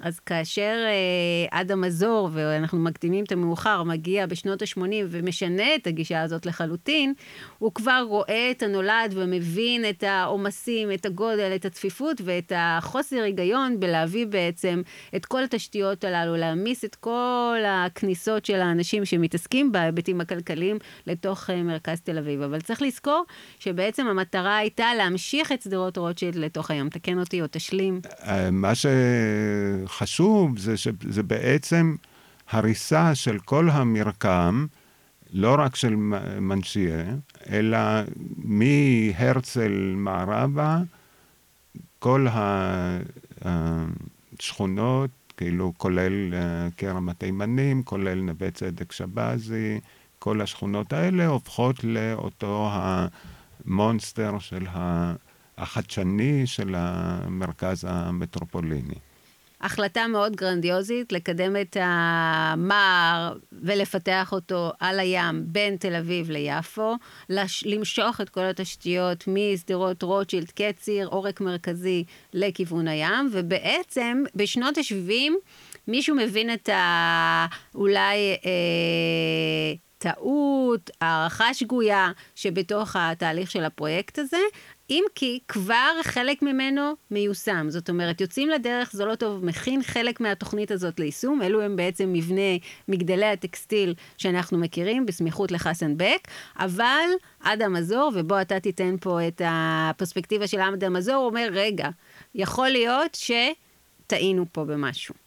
אז 0.00 0.20
כאשר 0.20 0.84
אה, 0.86 1.60
אדם 1.60 1.80
מזור, 1.80 2.28
ואנחנו 2.32 2.78
מקדימים 2.78 3.24
את 3.24 3.32
המאוחר, 3.32 3.82
מגיע 3.82 4.26
בשנות 4.26 4.62
ה-80 4.62 4.80
ומשנה 5.08 5.74
את 5.74 5.86
הגישה 5.86 6.22
הזאת 6.22 6.46
לחלוטין, 6.46 7.14
הוא 7.58 7.72
כבר 7.74 8.04
רואה 8.08 8.50
את 8.50 8.62
הנולד 8.62 9.12
ומבין 9.14 9.88
את 9.88 10.02
העומסים, 10.02 10.92
את 10.92 11.06
הגודל, 11.06 11.52
את 11.54 11.64
הצפיפות 11.64 12.20
ואת 12.24 12.52
החוסר 12.56 13.22
היגיון 13.22 13.80
בלהביא 13.80 14.26
בעצם 14.26 14.82
את 15.16 15.26
כל 15.26 15.44
התשתיות 15.44 16.04
הללו, 16.04 16.36
להעמיס 16.36 16.84
את 16.84 16.94
כל 16.94 17.58
הכניסות 17.66 18.44
של 18.44 18.60
האנשים 18.60 19.04
שמתעסקים 19.04 19.72
בהיבטים 19.72 20.20
הכלכליים 20.20 20.78
לתוך 21.06 21.50
אה, 21.50 21.62
מרכז 21.62 22.00
תל 22.00 22.18
אביב. 22.18 22.42
אבל 22.42 22.60
צריך 22.60 22.82
לזכור 22.82 23.24
שבעצם 23.58 24.06
המטרה 24.06 24.56
הייתה 24.56 24.86
להמשיך 24.98 25.52
את 25.52 25.62
שדרות 25.62 25.98
רוטשילד 25.98 26.36
לתוך 26.36 26.70
הים. 26.70 26.88
תקן 26.88 27.18
אותי 27.18 27.42
או 27.42 27.46
תשלים. 27.50 28.00
אה, 28.26 28.50
מה 28.50 28.74
ש... 28.74 28.86
חשוב 29.86 30.58
זה 30.58 30.76
שזה 30.76 31.22
בעצם 31.22 31.96
הריסה 32.50 33.14
של 33.14 33.38
כל 33.38 33.70
המרקם, 33.70 34.66
לא 35.32 35.56
רק 35.58 35.76
של 35.76 35.96
מנשיה, 36.40 37.04
אלא 37.50 37.78
מהרצל 38.36 39.94
מערבה, 39.96 40.78
כל 41.98 42.26
השכונות, 43.42 45.10
כאילו 45.36 45.72
כולל 45.76 46.34
אה, 46.34 46.68
כרם 46.76 47.08
התימנים, 47.08 47.82
כולל 47.82 48.20
נווה 48.20 48.50
צדק 48.50 48.92
שבזי, 48.92 49.80
כל 50.18 50.40
השכונות 50.40 50.92
האלה 50.92 51.26
הופכות 51.26 51.84
לאותו 51.84 52.70
המונסטר 52.72 54.38
של 54.38 54.66
החדשני 55.58 56.46
של 56.46 56.74
המרכז 56.78 57.86
המטרופוליני. 57.88 58.98
החלטה 59.64 60.06
מאוד 60.06 60.36
גרנדיוזית 60.36 61.12
לקדם 61.12 61.56
את 61.60 61.76
המער 61.80 63.36
ולפתח 63.52 64.32
אותו 64.32 64.72
על 64.80 65.00
הים 65.00 65.42
בין 65.46 65.76
תל 65.76 65.94
אביב 65.94 66.30
ליפו, 66.30 66.96
לש... 67.28 67.64
למשוך 67.66 68.20
את 68.20 68.28
כל 68.28 68.44
התשתיות 68.44 69.24
משדרות 69.26 70.02
רוטשילד, 70.02 70.50
קציר, 70.50 71.08
עורק 71.08 71.40
מרכזי 71.40 72.04
לכיוון 72.32 72.88
הים, 72.88 73.28
ובעצם 73.32 74.22
בשנות 74.34 74.78
ה-70 74.78 75.32
מישהו 75.88 76.16
מבין 76.16 76.54
את 76.54 76.68
ה... 76.68 77.46
אולי... 77.74 78.36
אה... 78.46 79.74
טעות, 79.98 80.90
הערכה 81.00 81.54
שגויה 81.54 82.10
שבתוך 82.34 82.96
התהליך 82.98 83.50
של 83.50 83.64
הפרויקט 83.64 84.18
הזה, 84.18 84.36
אם 84.90 85.04
כי 85.14 85.38
כבר 85.48 85.92
חלק 86.02 86.42
ממנו 86.42 86.92
מיושם. 87.10 87.66
זאת 87.68 87.90
אומרת, 87.90 88.20
יוצאים 88.20 88.48
לדרך, 88.48 88.92
זה 88.92 89.04
לא 89.04 89.14
טוב, 89.14 89.44
מכין 89.44 89.82
חלק 89.82 90.20
מהתוכנית 90.20 90.70
הזאת 90.70 91.00
ליישום. 91.00 91.42
אלו 91.42 91.62
הם 91.62 91.76
בעצם 91.76 92.12
מבנה 92.12 92.56
מגדלי 92.88 93.26
הטקסטיל 93.26 93.94
שאנחנו 94.18 94.58
מכירים, 94.58 95.06
בסמיכות 95.06 95.52
לחסן 95.52 95.96
בק, 95.96 96.28
אבל 96.58 97.08
אדם 97.40 97.72
מזור, 97.72 98.12
ובוא 98.14 98.40
אתה 98.40 98.60
תיתן 98.60 98.96
פה 99.00 99.28
את 99.28 99.42
הפרספקטיבה 99.44 100.46
של 100.46 100.60
אדם 100.60 100.92
מזור, 100.92 101.26
אומר, 101.26 101.48
רגע, 101.52 101.88
יכול 102.34 102.68
להיות 102.68 103.18
שטעינו 104.04 104.44
פה 104.52 104.64
במשהו. 104.64 105.23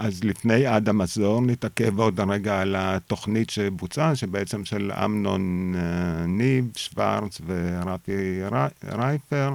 אז 0.00 0.24
לפני 0.24 0.76
אדם 0.76 0.98
מזור 0.98 1.40
נתעכב 1.40 1.98
עוד 1.98 2.20
רגע 2.20 2.60
על 2.60 2.76
התוכנית 2.78 3.50
שבוצעה, 3.50 4.16
שבעצם 4.16 4.64
של 4.64 4.92
אמנון 5.04 5.74
אה, 5.76 6.26
ניב, 6.26 6.70
שוורץ 6.76 7.40
ורפי 7.46 8.40
רייפר. 8.84 9.54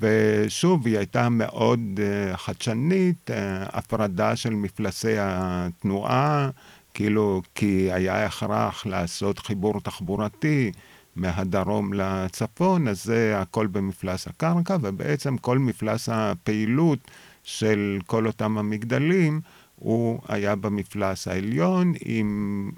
ושוב, 0.00 0.86
היא 0.86 0.98
הייתה 0.98 1.28
מאוד 1.28 1.80
uh, 1.96 2.36
חדשנית, 2.36 3.30
uh, 3.30 3.32
הפרדה 3.72 4.36
של 4.36 4.50
מפלסי 4.54 5.14
התנועה, 5.18 6.50
כאילו, 6.94 7.42
כי 7.54 7.92
היה 7.92 8.26
הכרח 8.26 8.86
לעשות 8.86 9.38
חיבור 9.38 9.80
תחבורתי 9.80 10.72
מהדרום 11.16 11.92
לצפון, 11.92 12.88
אז 12.88 13.04
זה 13.04 13.38
הכל 13.40 13.66
במפלס 13.66 14.26
הקרקע, 14.26 14.76
ובעצם 14.82 15.38
כל 15.38 15.58
מפלס 15.58 16.08
הפעילות 16.12 16.98
של 17.46 17.98
כל 18.06 18.26
אותם 18.26 18.58
המגדלים, 18.58 19.40
הוא 19.76 20.20
היה 20.28 20.56
במפלס 20.56 21.28
העליון 21.28 21.92
עם 22.04 22.70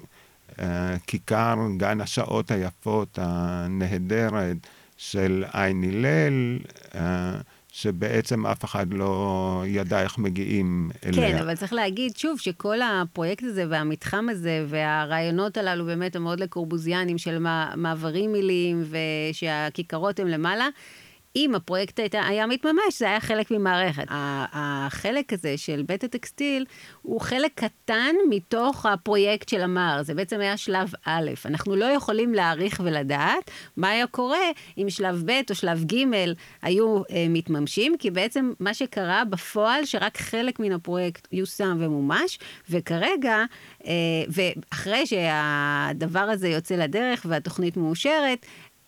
uh, 0.51 0.61
כיכר 1.07 1.55
גן 1.77 2.01
השעות 2.01 2.51
היפות 2.51 3.19
הנהדרת 3.21 4.57
של 4.97 5.43
עין 5.53 5.83
הלל, 5.83 6.59
uh, 6.91 6.97
שבעצם 7.71 8.45
אף 8.45 8.65
אחד 8.65 8.93
לא 8.93 9.63
ידע 9.67 10.01
איך 10.01 10.17
מגיעים 10.17 10.89
אליה. 11.05 11.31
כן, 11.31 11.37
אבל 11.37 11.55
צריך 11.55 11.73
להגיד 11.73 12.17
שוב 12.17 12.39
שכל 12.39 12.77
הפרויקט 12.81 13.43
הזה 13.43 13.65
והמתחם 13.69 14.25
הזה 14.29 14.65
והרעיונות 14.67 15.57
הללו 15.57 15.85
באמת 15.85 16.15
הם 16.15 16.23
מאוד 16.23 16.39
לקורבוזיאנים 16.39 17.17
של 17.17 17.45
מעברים 17.75 18.31
מילים 18.31 18.83
ושהכיכרות 19.31 20.19
הן 20.19 20.27
למעלה. 20.27 20.67
אם 21.35 21.55
הפרויקט 21.55 21.99
הייתה, 21.99 22.21
היה 22.25 22.47
מתממש, 22.47 22.99
זה 22.99 23.05
היה 23.05 23.19
חלק 23.19 23.51
ממערכת. 23.51 24.05
החלק 24.09 25.33
הזה 25.33 25.57
של 25.57 25.83
בית 25.87 26.03
הטקסטיל 26.03 26.65
הוא 27.01 27.21
חלק 27.21 27.51
קטן 27.55 28.15
מתוך 28.29 28.85
הפרויקט 28.85 29.49
של 29.49 29.61
המר. 29.61 29.99
זה 30.03 30.13
בעצם 30.13 30.39
היה 30.39 30.57
שלב 30.57 30.91
א'. 31.05 31.31
אנחנו 31.45 31.75
לא 31.75 31.85
יכולים 31.85 32.33
להעריך 32.33 32.81
ולדעת 32.83 33.51
מה 33.77 33.89
היה 33.89 34.07
קורה 34.07 34.37
אם 34.77 34.89
שלב 34.89 35.23
ב' 35.25 35.41
או 35.49 35.55
שלב 35.55 35.83
ג' 35.83 36.05
היו 36.61 37.01
אה, 37.11 37.25
מתממשים, 37.29 37.97
כי 37.99 38.11
בעצם 38.11 38.51
מה 38.59 38.73
שקרה 38.73 39.25
בפועל, 39.25 39.85
שרק 39.85 40.17
חלק 40.17 40.59
מן 40.59 40.71
הפרויקט 40.71 41.27
יושם 41.31 41.77
ומומש, 41.79 42.39
וכרגע, 42.69 43.43
אה, 43.85 43.91
ואחרי 44.27 45.05
שהדבר 45.05 46.19
הזה 46.19 46.49
יוצא 46.49 46.75
לדרך 46.75 47.25
והתוכנית 47.29 47.77
מאושרת, 47.77 48.45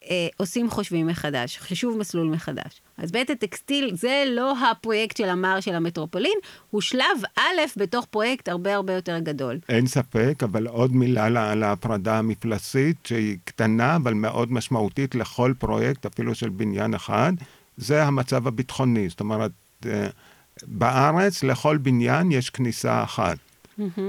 אה, 0.09 0.27
עושים 0.37 0.69
חושבים 0.69 1.07
מחדש, 1.07 1.57
חישוב 1.57 1.97
מסלול 1.97 2.27
מחדש. 2.27 2.81
אז 2.97 3.11
בית 3.11 3.29
הטקסטיל 3.29 3.95
זה 3.95 4.23
לא 4.27 4.53
הפרויקט 4.59 5.17
של 5.17 5.29
המר 5.29 5.59
של 5.59 5.75
המטרופולין, 5.75 6.37
הוא 6.69 6.81
שלב 6.81 7.21
א' 7.37 7.61
בתוך 7.77 8.05
פרויקט 8.05 8.49
הרבה 8.49 8.75
הרבה 8.75 8.93
יותר 8.93 9.19
גדול. 9.19 9.59
אין 9.69 9.87
ספק, 9.87 10.43
אבל 10.43 10.67
עוד 10.67 10.95
מילה 10.95 11.51
על 11.51 11.63
ההפרדה 11.63 12.19
המפלסית, 12.19 12.97
שהיא 13.05 13.37
קטנה 13.43 13.95
אבל 13.95 14.13
מאוד 14.13 14.51
משמעותית 14.51 15.15
לכל 15.15 15.53
פרויקט, 15.59 16.05
אפילו 16.05 16.35
של 16.35 16.49
בניין 16.49 16.93
אחד, 16.93 17.33
זה 17.77 18.03
המצב 18.03 18.47
הביטחוני. 18.47 19.09
זאת 19.09 19.19
אומרת, 19.19 19.51
אה, 19.85 20.07
בארץ 20.63 21.43
לכל 21.43 21.77
בניין 21.77 22.31
יש 22.31 22.49
כניסה 22.49 23.03
אחת. 23.03 23.37
Mm-hmm. 23.79 24.01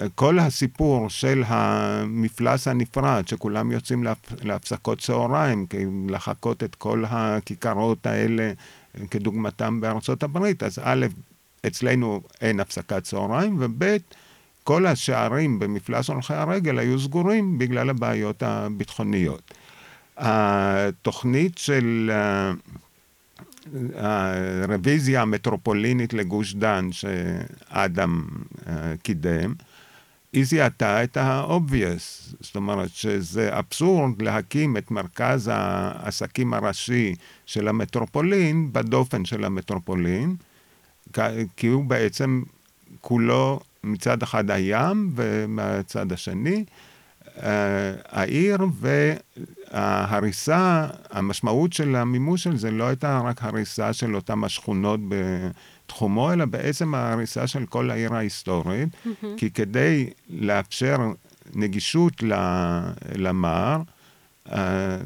וכל 0.00 0.38
הסיפור 0.38 1.10
של 1.10 1.42
המפלס 1.46 2.68
הנפרד, 2.68 3.28
שכולם 3.28 3.72
יוצאים 3.72 4.04
להפ... 4.04 4.32
להפסקות 4.42 4.98
צהריים, 4.98 5.66
לחקות 6.08 6.64
את 6.64 6.74
כל 6.74 7.04
הכיכרות 7.08 8.06
האלה, 8.06 8.52
כדוגמתם 9.10 9.80
בארצות 9.80 10.22
הברית, 10.22 10.62
אז 10.62 10.78
א', 10.82 11.06
אצלנו 11.66 12.20
אין 12.40 12.60
הפסקת 12.60 13.02
צהריים, 13.02 13.56
וב', 13.60 13.96
כל 14.64 14.86
השערים 14.86 15.58
במפלס 15.58 16.08
הולכי 16.08 16.34
הרגל 16.34 16.78
היו 16.78 17.00
סגורים 17.00 17.58
בגלל 17.58 17.90
הבעיות 17.90 18.42
הביטחוניות. 18.42 19.54
התוכנית 20.16 21.58
של 21.58 22.10
הרוויזיה 23.94 25.22
המטרופולינית 25.22 26.12
לגוש 26.14 26.54
דן 26.54 26.88
שאדם 26.92 28.24
אה, 28.66 28.94
קידם, 29.02 29.54
היא 30.32 30.44
זיהתה 30.44 31.04
את 31.04 31.16
ה-obvious, 31.16 32.34
זאת 32.40 32.56
אומרת 32.56 32.90
שזה 32.90 33.58
אבסורד 33.58 34.22
להקים 34.22 34.76
את 34.76 34.90
מרכז 34.90 35.50
העסקים 35.52 36.54
הראשי 36.54 37.14
של 37.46 37.68
המטרופולין 37.68 38.72
בדופן 38.72 39.24
של 39.24 39.44
המטרופולין, 39.44 40.36
כי 41.56 41.66
הוא 41.66 41.84
בעצם 41.84 42.42
כולו 43.00 43.60
מצד 43.84 44.22
אחד 44.22 44.50
הים 44.50 45.10
ומהצד 45.14 46.12
השני 46.12 46.64
אה, 47.42 47.92
העיר 48.08 48.58
וההריסה, 49.72 50.86
המשמעות 51.10 51.72
של 51.72 51.96
המימוש 51.96 52.44
של 52.44 52.56
זה 52.56 52.70
לא 52.70 52.84
הייתה 52.84 53.20
רק 53.24 53.42
הריסה 53.42 53.92
של 53.92 54.14
אותם 54.14 54.44
השכונות 54.44 55.00
בתחומו, 55.08 56.32
אלא 56.32 56.44
בעצם 56.44 56.94
ההריסה 56.94 57.46
של 57.46 57.66
כל 57.66 57.90
העיר 57.90 58.14
ההיסטורית, 58.14 58.88
mm-hmm. 58.88 59.26
כי 59.36 59.50
כדי 59.50 60.10
לאפשר 60.30 60.96
נגישות 61.54 62.12
למר, 63.14 63.80
אה, 64.52 64.96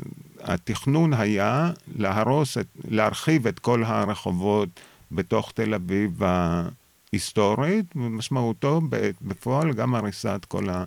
התכנון 0.40 1.12
היה 1.12 1.70
להרוס, 1.96 2.58
את, 2.58 2.66
להרחיב 2.88 3.46
את 3.46 3.58
כל 3.58 3.84
הרחובות 3.84 4.68
בתוך 5.12 5.52
תל 5.54 5.74
אביב 5.74 6.20
ההיסטורית, 6.22 7.86
ומשמעותו 7.96 8.80
בפועל 9.22 9.72
גם 9.72 9.94
הריסת 9.94 10.46
כל 10.48 10.68
ה... 10.68 10.84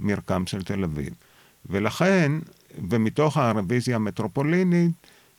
מרקם 0.00 0.46
של 0.46 0.62
תל 0.62 0.84
אביב. 0.84 1.14
ולכן, 1.66 2.32
ומתוך 2.90 3.36
הרוויזיה 3.36 3.96
המטרופולינית, 3.96 4.92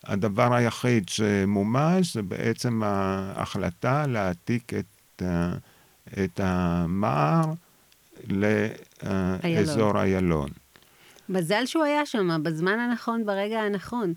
הדבר 0.03 0.53
היחיד 0.53 1.09
שמומש 1.09 2.13
זה 2.13 2.21
בעצם 2.21 2.81
ההחלטה 2.83 4.07
להעתיק 4.07 4.71
את, 4.73 5.21
את 6.23 6.39
המער 6.43 7.45
לאזור 8.29 10.01
איילון. 10.01 10.49
מזל 11.29 11.65
שהוא 11.65 11.83
היה 11.83 12.05
שם, 12.05 12.43
בזמן 12.43 12.79
הנכון, 12.79 13.25
ברגע 13.25 13.59
הנכון. 13.59 14.13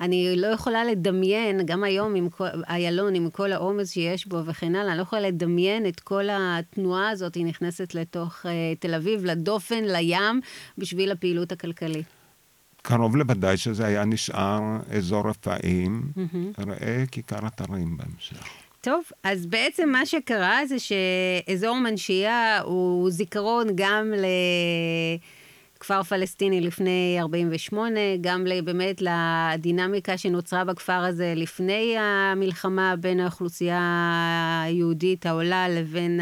אני 0.00 0.36
לא 0.36 0.46
יכולה 0.46 0.84
לדמיין, 0.84 1.66
גם 1.66 1.84
היום 1.84 2.14
עם 2.14 2.28
איילון, 2.68 3.14
עם 3.14 3.30
כל 3.30 3.52
העומס 3.52 3.90
שיש 3.90 4.26
בו 4.26 4.46
וכן 4.46 4.74
הלאה, 4.74 4.90
אני 4.90 4.98
לא 4.98 5.02
יכולה 5.02 5.22
לדמיין 5.22 5.86
את 5.86 6.00
כל 6.00 6.24
התנועה 6.32 7.10
הזאת, 7.10 7.34
היא 7.34 7.46
נכנסת 7.46 7.94
לתוך 7.94 8.46
uh, 8.46 8.48
תל 8.80 8.94
אביב, 8.94 9.24
לדופן, 9.24 9.84
לים, 9.84 10.40
בשביל 10.78 11.12
הפעילות 11.12 11.52
הכלכלית. 11.52 12.17
קרוב 12.88 13.16
לוודאי 13.16 13.56
שזה 13.56 13.86
היה 13.86 14.04
נשאר 14.04 14.60
אזור 14.96 15.28
רפאים, 15.28 16.02
mm-hmm. 16.16 16.62
ראה 16.66 17.04
כיכר 17.10 17.46
אתרים 17.46 17.96
בהמשך. 17.96 18.46
טוב, 18.80 19.02
אז 19.24 19.46
בעצם 19.46 19.88
מה 19.88 20.06
שקרה 20.06 20.60
זה 20.66 20.76
שאזור 20.78 21.76
מנשייה 21.78 22.60
הוא 22.60 23.10
זיכרון 23.10 23.66
גם 23.74 24.12
ל... 24.16 24.24
כפר 25.80 26.02
פלסטיני 26.02 26.60
לפני 26.60 27.16
48, 27.20 28.00
גם 28.20 28.44
באמת 28.64 29.02
לדינמיקה 29.02 30.18
שנוצרה 30.18 30.64
בכפר 30.64 30.92
הזה 30.92 31.32
לפני 31.36 31.96
המלחמה 31.98 32.94
בין 32.96 33.20
האוכלוסייה 33.20 34.62
היהודית 34.64 35.26
העולה 35.26 35.68
לבין 35.68 36.20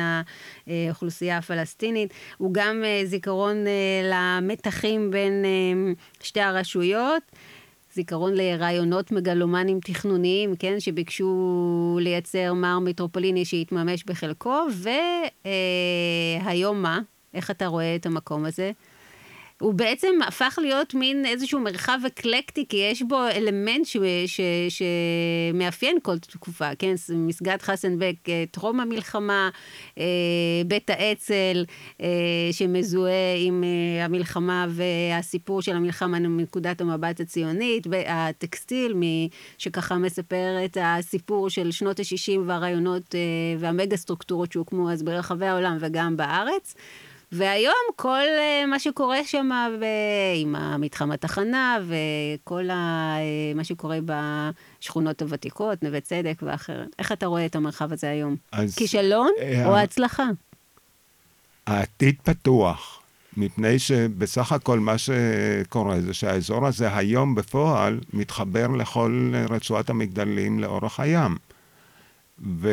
האוכלוסייה 0.67 1.39
הפלסטינית. 1.39 2.15
הוא 2.39 2.55
גם 2.55 2.83
אה, 2.85 3.03
זיכרון 3.05 3.67
אה, 3.67 4.11
למתחים 4.13 5.11
בין 5.11 5.45
אה, 5.45 5.93
שתי 6.23 6.41
הרשויות. 6.41 7.23
זיכרון 7.95 8.33
לרעיונות 8.35 9.13
מגלומנים 9.13 9.81
תכנוניים, 9.81 10.57
כן, 10.57 10.81
שביקשו 10.81 11.99
לייצר 12.01 12.55
מר 12.55 12.79
מטרופוליני 12.79 13.45
שהתממש 13.45 14.05
בחלקו, 14.05 14.67
והיום 16.45 16.83
מה? 16.83 17.01
איך 17.35 17.51
אתה 17.51 17.67
רואה 17.67 17.97
את 17.97 18.07
המקום 18.07 18.45
הזה? 18.45 18.73
הוא 19.61 19.75
בעצם 19.75 20.15
הפך 20.27 20.59
להיות 20.63 20.95
מין 20.95 21.27
איזשהו 21.27 21.61
מרחב 21.61 21.99
אקלקטי, 22.07 22.65
כי 22.69 22.77
יש 22.77 23.03
בו 23.03 23.27
אלמנט 23.27 23.87
שמאפיין 24.69 25.99
כל 26.03 26.19
תקופה, 26.19 26.75
כן? 26.79 26.95
מסגד 27.15 27.63
חסנבק, 27.63 28.15
אה, 28.29 28.45
טרום 28.51 28.81
המלחמה, 28.81 29.51
אה, 29.99 30.05
בית 30.67 30.91
האצ"ל, 30.91 31.65
אה, 32.01 32.07
שמזוהה 32.53 33.37
עם 33.39 33.65
המלחמה 34.03 34.67
והסיפור 34.71 35.63
של 35.63 35.77
המלחמה 35.77 36.19
מנקודת 36.19 36.81
המבט 36.81 37.21
הציונית, 37.21 37.87
והטקסטיל, 37.91 38.95
שככה 39.59 39.95
מספר 39.95 40.65
את 40.65 40.77
הסיפור 40.81 41.51
של 41.51 41.71
שנות 41.71 42.01
ה-60 42.01 42.41
והרעיונות 42.47 43.15
והמגה 43.59 43.97
סטרוקטורות 43.97 44.53
שהוקמו 44.53 44.91
אז 44.91 45.03
ברחבי 45.03 45.47
העולם 45.47 45.77
וגם 45.81 46.17
בארץ. 46.17 46.75
והיום 47.33 47.75
כל 47.97 48.25
uh, 48.37 48.67
מה 48.67 48.79
שקורה 48.79 49.25
שם 49.25 49.51
עם 50.37 50.57
המתחם 50.57 51.11
התחנה 51.11 51.79
וכל 51.87 52.71
ה, 52.71 53.17
uh, 53.17 53.57
מה 53.57 53.65
שקורה 53.65 53.99
בשכונות 54.05 55.23
הוותיקות, 55.23 55.83
נווה 55.83 56.01
צדק 56.01 56.43
ואחרת, 56.43 56.89
איך 56.99 57.13
אתה 57.13 57.27
רואה 57.27 57.47
את 57.47 57.57
המרחב 57.57 57.93
הזה 57.93 58.11
היום? 58.11 58.37
אז, 58.53 58.75
כישלון 58.75 59.31
uh, 59.39 59.67
או 59.67 59.77
הצלחה? 59.77 60.27
העתיד 61.67 62.15
פתוח. 62.23 63.03
מפני 63.37 63.79
שבסך 63.79 64.53
הכל 64.53 64.79
מה 64.79 64.95
שקורה 64.99 66.01
זה 66.01 66.15
שהאזור 66.15 66.67
הזה 66.67 66.97
היום 66.97 67.35
בפועל 67.35 68.01
מתחבר 68.13 68.67
לכל 68.67 69.33
רצועת 69.51 69.91
המגדלים 69.91 70.59
לאורך 70.61 71.01
הים. 71.01 71.37
ו... 72.45 72.71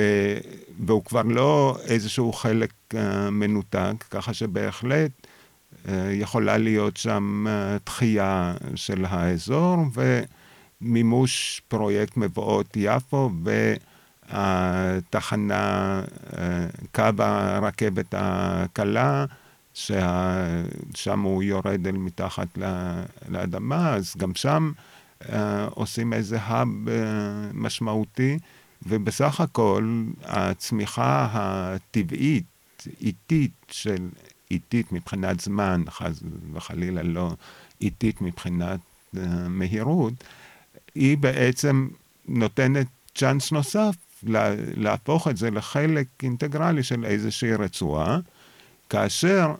והוא 0.80 1.04
כבר 1.04 1.21
לא 1.21 1.78
איזשהו 1.86 2.34
חלק 2.34 2.73
uh, 2.93 2.97
מנותק, 3.32 4.04
ככה 4.12 4.34
שבהחלט 4.34 5.12
uh, 5.21 5.89
יכולה 6.12 6.58
להיות 6.58 6.97
שם 6.97 7.45
uh, 7.47 7.49
דחייה 7.86 8.54
של 8.76 9.06
האזור 9.06 9.78
ומימוש 10.82 11.62
פרויקט 11.67 12.17
מבואות 12.17 12.67
יפו 12.76 13.30
והתחנה, 14.30 16.02
uh, 16.32 16.36
קו 16.95 17.04
הרכבת 17.23 18.13
הקלה, 18.17 19.26
ששם 19.73 21.19
הוא 21.19 21.43
יורד 21.43 21.88
אל 21.88 21.97
מתחת 21.97 22.58
לאדמה, 23.30 23.93
אז 23.93 24.13
גם 24.17 24.36
שם 24.36 24.71
uh, 25.21 25.26
עושים 25.69 26.13
איזה 26.13 26.38
האב 26.41 26.67
uh, 26.86 26.89
משמעותי. 27.54 28.38
ובסך 28.87 29.41
הכל 29.41 30.03
הצמיחה 30.23 31.27
הטבעית, 31.31 32.43
איטית 33.01 33.51
של, 33.71 34.09
איטית 34.51 34.91
מבחינת 34.91 35.39
זמן, 35.39 35.83
חס 35.89 36.19
וחלילה 36.53 37.03
לא 37.03 37.31
איטית 37.81 38.21
מבחינת 38.21 38.79
uh, 39.15 39.19
מהירות, 39.49 40.13
היא 40.95 41.17
בעצם 41.17 41.87
נותנת 42.27 42.87
צ'אנס 43.15 43.51
נוסף 43.51 43.95
לה, 44.23 44.55
להפוך 44.75 45.27
את 45.27 45.37
זה 45.37 45.51
לחלק 45.51 46.07
אינטגרלי 46.23 46.83
של 46.83 47.05
איזושהי 47.05 47.53
רצועה, 47.55 48.19
כאשר 48.89 49.53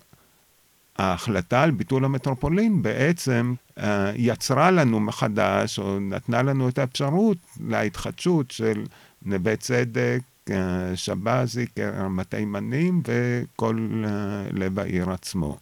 ההחלטה 0.98 1.64
על 1.64 1.72
ביטול 1.72 2.06
המטרופולין 2.06 2.82
בעצם 2.82 3.54
uh, 3.80 3.82
יצרה 4.16 4.72
לנו 4.72 5.00
מחדש, 5.00 5.80
או 5.80 6.00
נתנה 6.00 6.42
לנו 6.42 6.70
את 6.70 6.78
האפשרות 6.78 7.38
להתחדשות 7.68 8.52
של 8.52 8.84
נווה 9.26 9.56
צדק, 9.56 10.20
אה, 10.50 10.96
שבזי, 10.96 11.66
רמת 11.80 12.30
תימנים 12.30 13.02
וכל 13.06 14.04
אה, 14.06 14.44
לב 14.52 14.80
העיר 14.80 15.12
עצמו. 15.12 15.58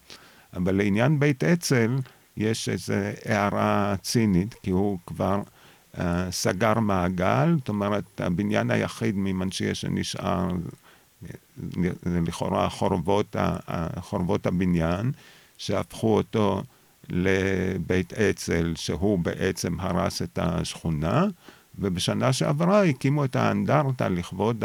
אבל 0.55 0.75
לעניין 0.75 1.19
בית 1.19 1.43
אצ"ל, 1.43 1.95
יש 2.37 2.69
איזו 2.69 2.93
הערה 3.25 3.95
צינית, 4.01 4.53
כי 4.53 4.71
הוא 4.71 4.99
כבר 5.05 5.41
uh, 5.95 5.99
סגר 6.31 6.79
מעגל, 6.79 7.55
זאת 7.57 7.69
אומרת, 7.69 8.21
הבניין 8.21 8.71
היחיד 8.71 9.15
ממנשיה 9.17 9.75
שנשאר 9.75 10.47
זה 12.03 12.19
לכאורה 12.27 12.69
חורבות, 12.69 13.35
חורבות 13.99 14.45
הבניין, 14.45 15.11
שהפכו 15.57 16.17
אותו 16.17 16.63
לבית 17.09 18.13
אצ"ל, 18.13 18.73
שהוא 18.75 19.19
בעצם 19.19 19.79
הרס 19.79 20.21
את 20.21 20.39
השכונה, 20.41 21.25
ובשנה 21.79 22.33
שעברה 22.33 22.83
הקימו 22.83 23.25
את 23.25 23.35
האנדרטה 23.35 24.09
לכבוד 24.09 24.63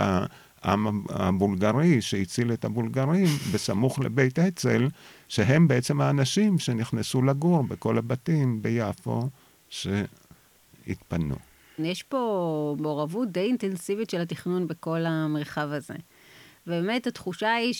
העם 0.62 1.02
הבולגרי 1.08 2.02
שהציל 2.02 2.52
את 2.52 2.64
הבולגרים 2.64 3.26
בסמוך 3.52 3.98
לבית 3.98 4.38
אצ"ל, 4.38 4.88
שהם 5.28 5.68
בעצם 5.68 6.00
האנשים 6.00 6.58
שנכנסו 6.58 7.22
לגור 7.22 7.62
בכל 7.62 7.98
הבתים 7.98 8.62
ביפו 8.62 9.28
שהתפנו. 9.68 11.34
יש 11.78 12.02
פה 12.02 12.76
מעורבות 12.78 13.32
די 13.32 13.40
אינטנסיבית 13.40 14.10
של 14.10 14.20
התכנון 14.20 14.66
בכל 14.66 15.06
המרחב 15.06 15.68
הזה. 15.72 15.94
ובאמת 16.66 17.06
התחושה 17.06 17.54
היא 17.54 17.74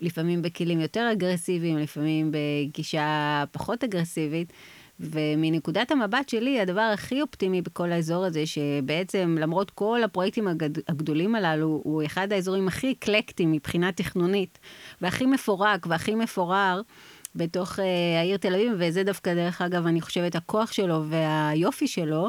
שלפעמים 0.00 0.42
בכלים 0.42 0.80
יותר 0.80 1.08
אגרסיביים, 1.12 1.78
לפעמים 1.78 2.32
בגישה 2.32 3.44
פחות 3.52 3.84
אגרסיבית. 3.84 4.52
ומנקודת 5.00 5.90
המבט 5.90 6.28
שלי, 6.28 6.60
הדבר 6.60 6.90
הכי 6.94 7.22
אופטימי 7.22 7.62
בכל 7.62 7.92
האזור 7.92 8.24
הזה, 8.24 8.46
שבעצם 8.46 9.36
למרות 9.40 9.70
כל 9.70 10.02
הפרויקטים 10.04 10.48
הגד... 10.48 10.78
הגדולים 10.88 11.34
הללו, 11.34 11.80
הוא 11.84 12.02
אחד 12.06 12.32
האזורים 12.32 12.68
הכי 12.68 12.92
אקלקטיים 12.92 13.52
מבחינה 13.52 13.92
תכנונית, 13.92 14.58
והכי 15.00 15.26
מפורק 15.26 15.86
והכי 15.86 16.14
מפורר. 16.14 16.80
בתוך 17.34 17.78
uh, 17.78 17.82
העיר 18.18 18.36
תל 18.36 18.54
אביב, 18.54 18.72
וזה 18.78 19.02
דווקא, 19.04 19.34
דרך 19.34 19.62
אגב, 19.62 19.86
אני 19.86 20.00
חושבת, 20.00 20.34
הכוח 20.34 20.72
שלו 20.72 21.04
והיופי 21.08 21.88
שלו, 21.88 22.28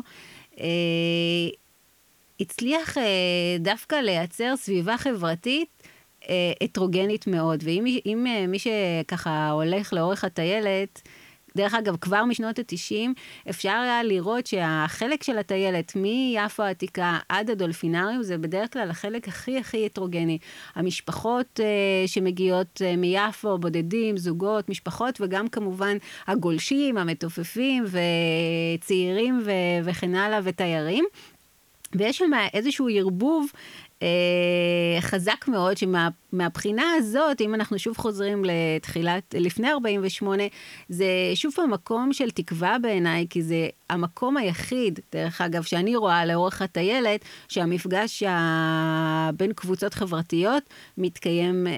uh, 0.56 0.60
הצליח 2.40 2.98
uh, 2.98 3.02
דווקא 3.60 3.96
לייצר 3.96 4.54
סביבה 4.58 4.98
חברתית 4.98 5.84
uh, 6.22 6.26
הטרוגנית 6.62 7.28
מאוד. 7.28 7.64
ואם 7.64 8.26
uh, 8.28 8.48
מי 8.48 8.58
שככה 8.60 9.50
הולך 9.50 9.94
לאורך 9.94 10.24
הטיילת, 10.24 11.02
דרך 11.56 11.74
אגב, 11.74 11.96
כבר 11.96 12.26
משנות 12.26 12.60
ה-90 12.60 13.10
אפשר 13.50 13.70
היה 13.70 14.04
לראות 14.04 14.48
שהחלק 14.48 15.24
של 15.24 15.38
הטיילת 15.38 15.96
מיפו 15.96 16.64
העתיקה 16.64 17.18
עד 17.30 17.50
הדולפינריום 17.50 18.24
זה 18.24 18.38
בדרך 18.38 18.74
כלל 18.74 18.90
החלק 18.90 19.28
הכי 19.28 19.58
הכי 19.58 19.86
הטרוגני. 19.86 20.38
המשפחות 20.76 21.60
uh, 21.60 22.08
שמגיעות 22.08 22.82
uh, 22.82 22.98
מיפו, 22.98 23.58
בודדים, 23.58 24.18
זוגות, 24.18 24.70
משפחות, 24.70 25.22
וגם 25.22 25.48
כמובן 25.48 25.98
הגולשים, 26.28 26.98
המתופפים 26.98 27.84
וצעירים 28.80 29.42
ו- 29.46 29.86
וכן 29.86 30.16
הלאה 30.16 30.40
ותיירים. 30.44 31.06
ויש 31.96 32.18
שם 32.18 32.32
איזשהו 32.54 32.88
ערבוב 32.92 33.48
אה, 34.02 34.08
חזק 35.02 35.46
מאוד, 35.48 35.78
שמהבחינה 36.32 36.84
הזאת, 36.98 37.42
אם 37.42 37.56
אנחנו 37.56 37.80
שוב 37.80 37.98
חוזרים 37.98 38.44
לתחילת, 38.46 39.36
לפני 39.38 39.72
48, 39.72 40.44
זה 40.90 41.06
שוב 41.36 41.54
המקום 41.64 42.14
של 42.14 42.32
תקווה 42.32 42.78
בעיניי, 42.82 43.28
כי 43.30 43.42
זה 43.42 43.68
המקום 43.92 44.38
היחיד, 44.38 45.00
דרך 45.14 45.42
אגב, 45.42 45.64
שאני 45.64 45.96
רואה 45.96 46.26
לאורך 46.26 46.62
הטיילת, 46.62 47.26
שהמפגש 47.48 48.24
בין 49.38 49.54
קבוצות 49.54 49.94
חברתיות 49.94 50.64
מתקיים 50.98 51.68
אה, 51.68 51.74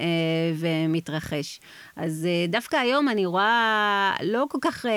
ומתרחש. 0.55 1.59
אז 1.95 2.27
אה, 2.29 2.45
דווקא 2.49 2.75
היום 2.75 3.09
אני 3.09 3.25
רואה, 3.25 4.15
לא 4.23 4.45
כל 4.49 4.57
כך 4.61 4.85
אה, 4.85 4.91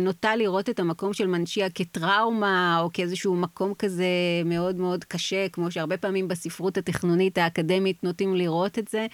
נוטה 0.00 0.36
לראות 0.36 0.68
את 0.68 0.80
המקום 0.80 1.12
של 1.12 1.26
מנשיה 1.26 1.70
כטראומה, 1.70 2.80
או 2.80 2.90
כאיזשהו 2.92 3.36
מקום 3.36 3.74
כזה 3.74 4.06
מאוד 4.44 4.76
מאוד 4.76 5.04
קשה, 5.04 5.48
כמו 5.48 5.70
שהרבה 5.70 5.96
פעמים 5.96 6.28
בספרות 6.28 6.78
התכנונית 6.78 7.38
האקדמית 7.38 8.04
נוטים 8.04 8.34
לראות 8.34 8.78
את 8.78 8.87
זה, 8.90 9.06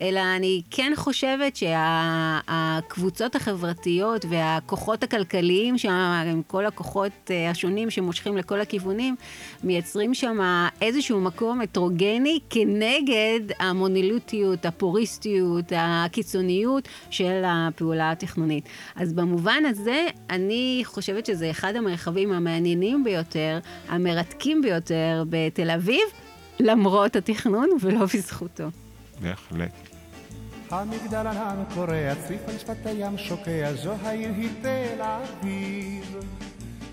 אלא 0.00 0.20
אני 0.36 0.62
כן 0.70 0.92
חושבת 0.96 1.56
שהקבוצות 1.56 3.36
החברתיות 3.36 4.24
והכוחות 4.28 5.02
הכלכליים 5.02 5.78
שם, 5.78 6.22
עם 6.32 6.42
כל 6.46 6.66
הכוחות 6.66 7.12
אה, 7.30 7.50
השונים 7.50 7.90
שמושכים 7.90 8.36
לכל 8.36 8.60
הכיוונים, 8.60 9.16
מייצרים 9.64 10.14
שם 10.14 10.66
איזשהו 10.80 11.20
מקום 11.20 11.60
הטרוגני 11.60 12.38
כנגד 12.50 13.40
המונילוטיות, 13.58 14.66
הפוריסטיות, 14.66 15.72
הקיצוניות 15.76 16.88
של 17.10 17.42
הפעולה 17.46 18.10
התכנונית. 18.10 18.68
אז 18.96 19.12
במובן 19.12 19.62
הזה, 19.68 20.06
אני 20.30 20.82
חושבת 20.84 21.26
שזה 21.26 21.50
אחד 21.50 21.76
המרחבים 21.76 22.32
המעניינים 22.32 23.04
ביותר, 23.04 23.58
המרתקים 23.88 24.62
ביותר 24.62 25.24
בתל 25.28 25.70
אביב, 25.70 26.02
למרות 26.60 27.16
התכנון 27.16 27.68
ולא 27.80 28.04
בזכותו. 28.14 28.64
בהחלט. 29.22 29.70
המגדל 30.70 31.26
ענן 31.26 31.64
קורע, 31.74 32.14
צריף 32.26 32.40
על 32.48 32.58
שפת 32.58 32.86
הים 32.86 33.18
שוקע, 33.18 33.72
זו 33.72 33.92
העיר 34.02 34.30
היא 34.36 34.48
תל 34.62 35.02
אביב. 35.02 36.16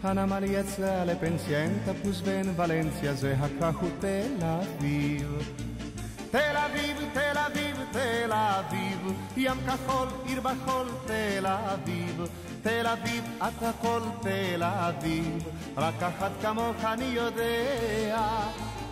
הנמל 0.04 0.44
יצא 0.44 1.04
לפנסיה, 1.04 1.64
אין 1.64 1.80
תפוס 1.86 2.22
ואין 2.26 2.54
ולנסיה, 2.56 3.14
זה 3.14 3.36
הקרח 3.40 3.76
הוא 3.76 3.90
תל 4.00 4.46
אביב. 4.46 5.38
תל 6.32 6.58
אביב, 6.58 6.98
תל 7.14 7.38
אביב, 7.38 7.78
תל 7.92 8.32
אביב, 8.32 9.14
ים 9.38 9.58
כחול, 9.68 10.08
עיר 10.26 10.42
בחול, 10.42 10.88
תל 11.06 11.46
אביב. 11.46 12.26
תל 12.64 12.88
אביב, 12.88 13.24
את 13.38 13.64
הכל 13.64 14.02
תל 14.22 14.64
אביב, 14.64 15.44
רק 15.78 16.04
אחת 16.04 16.32
כמוך 16.42 16.84
אני 16.84 17.06
יודע. 17.06 18.20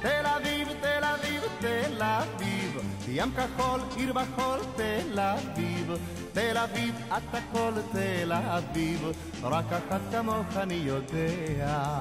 תל 0.01 0.25
אביב, 0.25 0.67
תל 0.81 1.03
אביב, 1.03 1.41
תל 1.59 2.01
אביב, 2.01 2.81
ים 3.07 3.31
כחול, 3.31 3.79
עיר 3.95 4.13
בחול, 4.13 4.59
תל 4.75 5.19
אביב. 5.19 5.91
תל 6.33 6.57
אביב, 6.57 6.95
את 7.17 7.35
הכל 7.35 7.71
תל 7.91 8.31
אביב, 8.33 9.11
רק 9.43 9.65
אחת 9.65 10.01
כמוך 10.11 10.57
אני 10.57 10.73
יודע. 10.73 11.99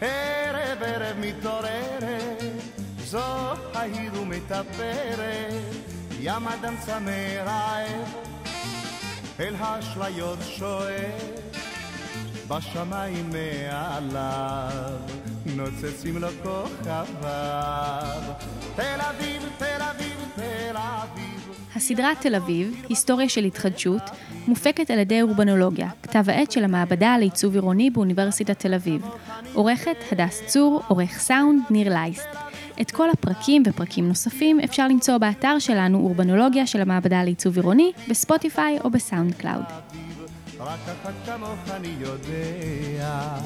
ערב 0.00 0.82
ערב 0.82 1.16
מתעוררת, 1.20 2.42
זו 2.98 3.52
העיר 3.74 4.20
ומטפרת, 4.20 5.52
ים 6.20 6.48
אדם 6.48 6.74
צמא 6.80 7.42
רעב, 7.44 8.14
אל 9.40 9.54
האשליות 9.58 10.38
שואל. 10.42 11.47
בשמיים 12.48 13.30
מעליו, 13.30 14.98
נוצצים 15.56 16.16
לו 16.18 16.28
כוכביו. 16.42 18.20
תל 18.76 19.00
אביב, 19.00 19.42
תל 19.58 19.82
אביב, 19.90 20.16
תל 20.36 20.76
אביב. 20.76 21.52
הסדרה 21.76 22.12
תל 22.20 22.34
אביב, 22.34 22.82
היסטוריה 22.88 23.28
של 23.28 23.44
התחדשות, 23.44 24.02
מופקת 24.48 24.90
על 24.90 24.98
ידי 24.98 25.22
אורבנולוגיה, 25.22 25.88
כתב 26.02 26.24
העת 26.30 26.52
של 26.52 26.64
המעבדה 26.64 27.16
לעיצוב 27.18 27.54
עירוני 27.54 27.90
באוניברסיטת 27.90 28.58
תל 28.58 28.74
אביב. 28.74 29.06
עורכת 29.54 29.96
הדס 30.12 30.42
צור, 30.46 30.82
עורך 30.88 31.18
סאונד 31.18 31.62
ניר 31.70 31.88
לייסט. 31.88 32.28
את 32.80 32.90
כל 32.90 33.10
הפרקים 33.10 33.62
ופרקים 33.66 34.08
נוספים 34.08 34.60
אפשר 34.60 34.88
למצוא 34.88 35.18
באתר 35.18 35.58
שלנו 35.58 35.98
אורבנולוגיה 35.98 36.66
של 36.66 36.80
המעבדה 36.80 37.24
לעיצוב 37.24 37.56
עירוני, 37.56 37.92
ב 38.08 38.17
Spotify 38.17 38.78
או 38.84 38.90
ב 38.90 39.34
SoundCloud. 39.34 39.64
רק 40.60 40.80
אחת 40.88 41.14
כמוך 41.26 41.70
אני 41.70 41.94
יודע. 42.00 43.38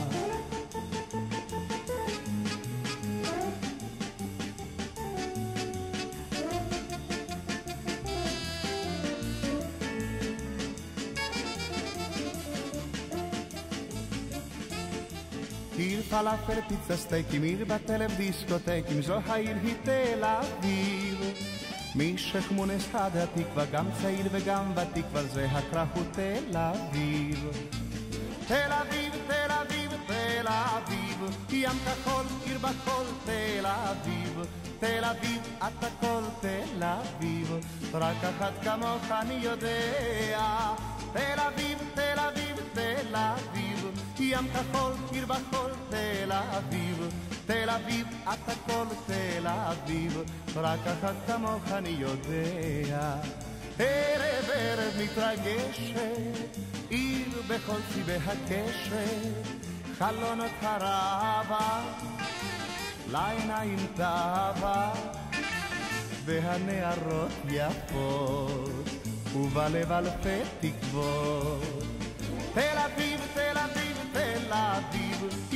עיר 15.76 16.02
פלאפל, 16.02 16.60
פיצה 16.68 16.96
סטייקים, 16.96 17.42
עיר 17.42 17.64
בטלב 17.64 18.12
דיסקוטקים, 18.16 19.02
זו 19.02 19.18
העיר 19.26 19.56
היא 19.62 19.74
תל 19.84 20.24
אביב. 20.24 21.51
משכמונס 21.96 22.94
עד 22.94 23.16
התקווה, 23.16 23.64
גם 23.72 23.86
צעיר 24.02 24.26
וגם 24.32 24.72
ותיק, 24.76 25.06
זה 25.32 25.46
הכרך 25.46 25.88
הוא 25.94 26.04
תל 26.12 26.56
אביב. 26.56 27.48
תל 28.48 28.72
אביב, 28.72 29.12
תל 29.26 29.52
אביב, 29.52 29.90
תל 30.06 30.46
אביב, 30.48 31.30
ים 31.50 31.78
כחול, 31.86 32.24
עיר 32.46 32.58
בחול, 32.58 33.06
תל 33.24 33.66
אביב. 33.66 34.42
תל 34.82 35.04
אביב, 35.04 35.42
את 35.58 35.84
הכל 35.84 36.22
תל 36.40 36.82
אביב, 36.82 37.52
רק 37.94 38.16
אחת 38.24 38.52
כמוך 38.64 39.10
אני 39.10 39.34
יודע. 39.34 40.74
תל 41.12 41.40
אביב, 41.40 41.78
תל 41.94 42.18
אביב, 42.18 42.56
תל 42.72 43.16
אביב, 43.16 43.90
ים 44.18 44.48
כחול, 44.54 44.92
עיר 45.12 45.26
בחול, 45.26 45.70
תל 45.90 46.32
אביב. 46.32 47.31
תל 47.46 47.70
אביב, 47.70 48.06
את 48.22 48.48
הכל 48.48 48.84
תל 49.06 49.46
אביב, 49.46 50.22
רק 50.56 50.80
אחת 50.86 51.14
כמוך 51.26 51.62
אני 51.72 51.96
יודע. 51.98 53.16
ערב 53.78 54.50
ערב 54.54 54.92
מתרגשת, 55.02 56.56
עיר 56.90 57.42
בכל 57.48 57.78
צבעי 57.94 58.16
הקשת, 58.16 59.62
חלונות 59.98 60.50
הרבה, 60.62 61.82
לעיניים 63.10 63.86
תאווה, 63.94 64.92
והנערות 66.24 67.32
יפות, 67.48 68.88
ובלב 69.36 69.92
אלפי 69.92 70.40
תקוות. 70.60 71.84
תל 72.54 72.78
אביב, 72.78 73.11